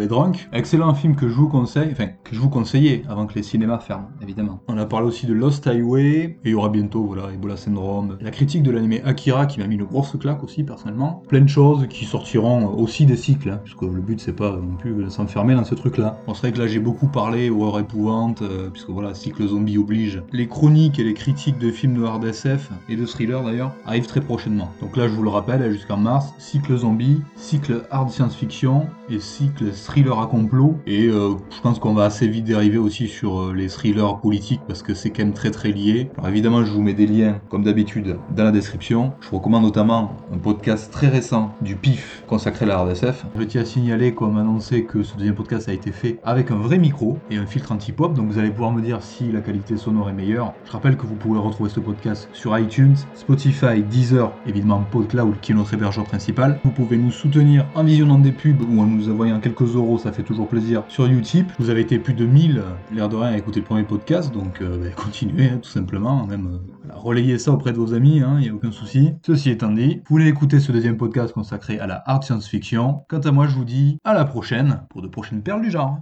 excellent 0.52 0.94
film 0.94 1.16
que 1.16 1.30
je 1.30 1.36
vous 1.36 1.48
enfin, 1.64 2.08
que 2.24 2.36
je 2.36 2.40
vous 2.40 2.50
conseillais 2.50 3.04
avant 3.10 3.26
que 3.26 3.36
les 3.36 3.44
cinémas 3.44 3.80
ferment, 3.80 4.10
évidemment. 4.22 4.60
On 4.68 4.78
a 4.78 4.86
parlé 4.86 5.08
aussi 5.08 5.26
de 5.26 5.34
Lost 5.34 5.68
Highway, 5.68 6.02
et 6.04 6.40
il 6.46 6.52
y 6.52 6.54
aura 6.54 6.70
bientôt, 6.70 7.04
voilà, 7.04 7.32
Ebola 7.34 7.58
Syndrome, 7.58 8.18
la 8.22 8.32
critique 8.32 8.64
de 8.64 8.72
l'animé 8.72 9.02
Akira 9.04 9.46
qui 9.46 9.60
m'a 9.60 9.68
mis 9.68 9.76
une 9.76 9.84
grosse 9.84 10.18
claque 10.20 10.44
aussi, 10.44 10.64
personnellement. 10.64 11.24
Plein 11.28 11.42
de 11.42 11.50
choses 11.50 11.88
qui 11.88 12.06
sortiront 12.06 12.74
aussi 12.76 13.06
des 13.06 13.18
cycles, 13.18 13.52
hein, 13.52 13.60
puisque 13.64 13.82
le 13.82 14.02
but 14.02 14.20
c'est 14.20 14.36
pas 14.36 14.52
non 14.52 14.76
plus 14.78 14.94
de 14.94 15.10
s'enfermer 15.10 15.56
dans 15.56 15.64
ce 15.64 15.76
truc-là. 15.76 16.18
On 16.28 16.34
serait 16.34 16.52
que 16.52 16.60
là 16.60 16.68
j'ai 16.68 16.80
beaucoup 16.80 17.08
parlé, 17.08 17.50
horreur 17.50 17.80
épouvante, 17.80 18.42
euh, 18.42 18.70
puisque 18.70 18.90
voilà, 18.90 19.14
cycle 19.14 19.48
zombie 19.48 19.78
oblige. 19.78 20.22
Les 20.32 20.48
chroniques 20.48 21.00
et 21.00 21.04
les 21.04 21.14
critiques 21.14 21.58
de 21.58 21.72
films 21.72 21.96
de 21.96 22.04
hard 22.04 22.24
SF, 22.26 22.70
et 22.90 22.96
de 22.96 23.06
thriller 23.06 23.44
d'ailleurs, 23.44 23.74
arrivent 23.86 24.08
très 24.08 24.22
prochainement. 24.22 24.72
Donc 24.82 24.98
là 24.98 25.08
je 25.08 25.14
vous 25.14 25.24
le 25.24 25.30
rappelle, 25.30 25.72
jusqu'en 25.72 25.98
mars, 25.98 26.34
cycle 26.38 26.76
zombie, 26.76 27.22
cycle 27.36 27.84
hard 27.92 28.10
science-fiction, 28.10 28.88
et 29.10 29.20
cycle 29.20 29.72
thriller 29.72 30.20
à 30.20 30.28
complot, 30.28 30.78
et 30.86 31.08
euh, 31.08 31.34
je 31.54 31.62
pense 31.62 31.80
qu'on 31.80 31.94
va 31.94 32.06
assez 32.06 32.28
vite 32.28 32.46
dériver 32.46 32.78
aussi 32.78 33.08
sur 33.08 33.42
euh, 33.42 33.54
les 33.54 33.68
thrillers 33.68 34.20
politiques 34.22 34.62
parce 34.68 34.82
que 34.82 34.94
c'est 34.94 35.10
quand 35.10 35.24
même 35.24 35.34
très 35.34 35.52
très 35.52 35.72
lié. 35.72 36.10
Alors 36.18 36.30
évidemment, 36.30 36.64
je 36.64 36.72
vous 36.72 36.82
mets 36.82 36.94
des 36.94 37.08
liens, 37.08 37.40
comme 37.50 37.64
d'habitude, 37.64 38.18
dans 38.36 38.44
la 38.44 38.52
description. 38.52 39.14
Je 39.20 39.30
vous 39.30 39.38
recommande 39.38 39.64
notamment 39.64 40.16
un 40.34 40.38
podcast 40.38 40.92
très 40.92 41.08
récent 41.08 41.54
du 41.62 41.76
PIF 41.76 42.24
consacré 42.28 42.66
à 42.66 42.70
la 42.70 42.78
RDSF. 42.80 43.26
Je 43.38 43.44
tiens 43.44 43.62
à 43.62 43.66
signaler, 43.66 44.14
comme 44.14 44.38
annoncé, 44.38 44.86
que 44.86 45.04
ce 45.04 45.16
deuxième 45.16 45.36
podcast 45.36 45.68
a 45.68 45.74
été 45.74 45.92
fait 45.92 46.20
avec 46.24 46.52
un 46.52 46.56
vrai 46.56 46.78
micro 46.78 47.18
et 47.30 47.38
un 47.38 47.46
filtre 47.46 47.72
anti-pop, 47.72 48.14
donc 48.14 48.32
vous 48.32 48.40
allez 48.40 48.52
pouvoir 48.52 48.72
me 48.72 48.82
dire 48.82 49.02
si 49.02 49.32
la 49.32 49.42
qualité 49.42 49.78
sonore 49.78 50.10
est 50.10 50.14
meilleure. 50.14 50.54
Je 50.66 50.72
rappelle 50.72 50.96
que 50.96 51.06
vous 51.06 51.16
pouvez 51.16 51.40
retrouver 51.40 51.70
ce 51.70 51.80
podcast 51.80 52.30
sur 52.34 52.58
iTunes, 52.58 52.96
Spotify, 53.14 53.82
Deezer, 53.84 54.32
évidemment 54.48 54.84
PodCloud 54.90 55.36
qui 55.42 55.52
est 55.52 55.56
notre 55.56 55.74
hébergeur 55.74 56.06
principal. 56.06 56.60
Vous 56.64 56.72
pouvez 56.72 56.98
nous 56.98 57.12
soutenir 57.12 57.66
en 57.76 57.84
visionnant 57.84 58.20
des 58.20 58.32
pubs 58.32 58.62
ou 58.62 58.82
en 58.82 58.86
nous 58.86 59.10
envoyant 59.10 59.40
quelques 59.40 59.76
euros, 59.76 59.98
ça 59.98 60.12
fait 60.12 60.24
toujours 60.24 60.48
plaisir, 60.48 60.84
sur 60.88 61.08
YouTube 61.08 61.41
vous 61.60 61.70
avez 61.70 61.82
été 61.82 62.00
plus 62.00 62.14
de 62.14 62.26
1000, 62.26 62.62
l'air 62.94 63.10
de 63.10 63.16
rien, 63.16 63.32
à 63.34 63.38
écouter 63.38 63.60
le 63.60 63.66
premier 63.66 63.84
podcast, 63.84 64.34
donc 64.34 64.62
euh, 64.62 64.78
bah, 64.78 64.90
continuez 64.96 65.50
hein, 65.50 65.60
tout 65.62 65.70
simplement, 65.70 66.24
hein, 66.24 66.28
même 66.28 66.48
euh, 66.48 66.94
relayez 66.94 67.38
ça 67.38 67.52
auprès 67.52 67.72
de 67.72 67.78
vos 67.78 67.94
amis, 67.94 68.22
hein, 68.22 68.38
il 68.40 68.44
n'y 68.44 68.50
a 68.50 68.54
aucun 68.54 68.72
souci. 68.72 69.14
Ceci 69.26 69.50
étant 69.50 69.72
dit, 69.72 69.98
vous 69.98 70.16
voulez 70.16 70.28
écouter 70.28 70.60
ce 70.60 70.72
deuxième 70.72 70.98
podcast 70.98 71.34
consacré 71.34 71.80
à 71.80 71.88
la 71.88 72.04
hard 72.06 72.24
science-fiction? 72.24 73.04
Quant 73.08 73.20
à 73.20 73.32
moi, 73.32 73.48
je 73.48 73.56
vous 73.56 73.66
dis 73.66 73.98
à 74.04 74.14
la 74.14 74.26
prochaine 74.26 74.82
pour 74.90 75.02
de 75.02 75.08
prochaines 75.08 75.42
perles 75.42 75.62
du 75.62 75.72
genre. 75.72 76.00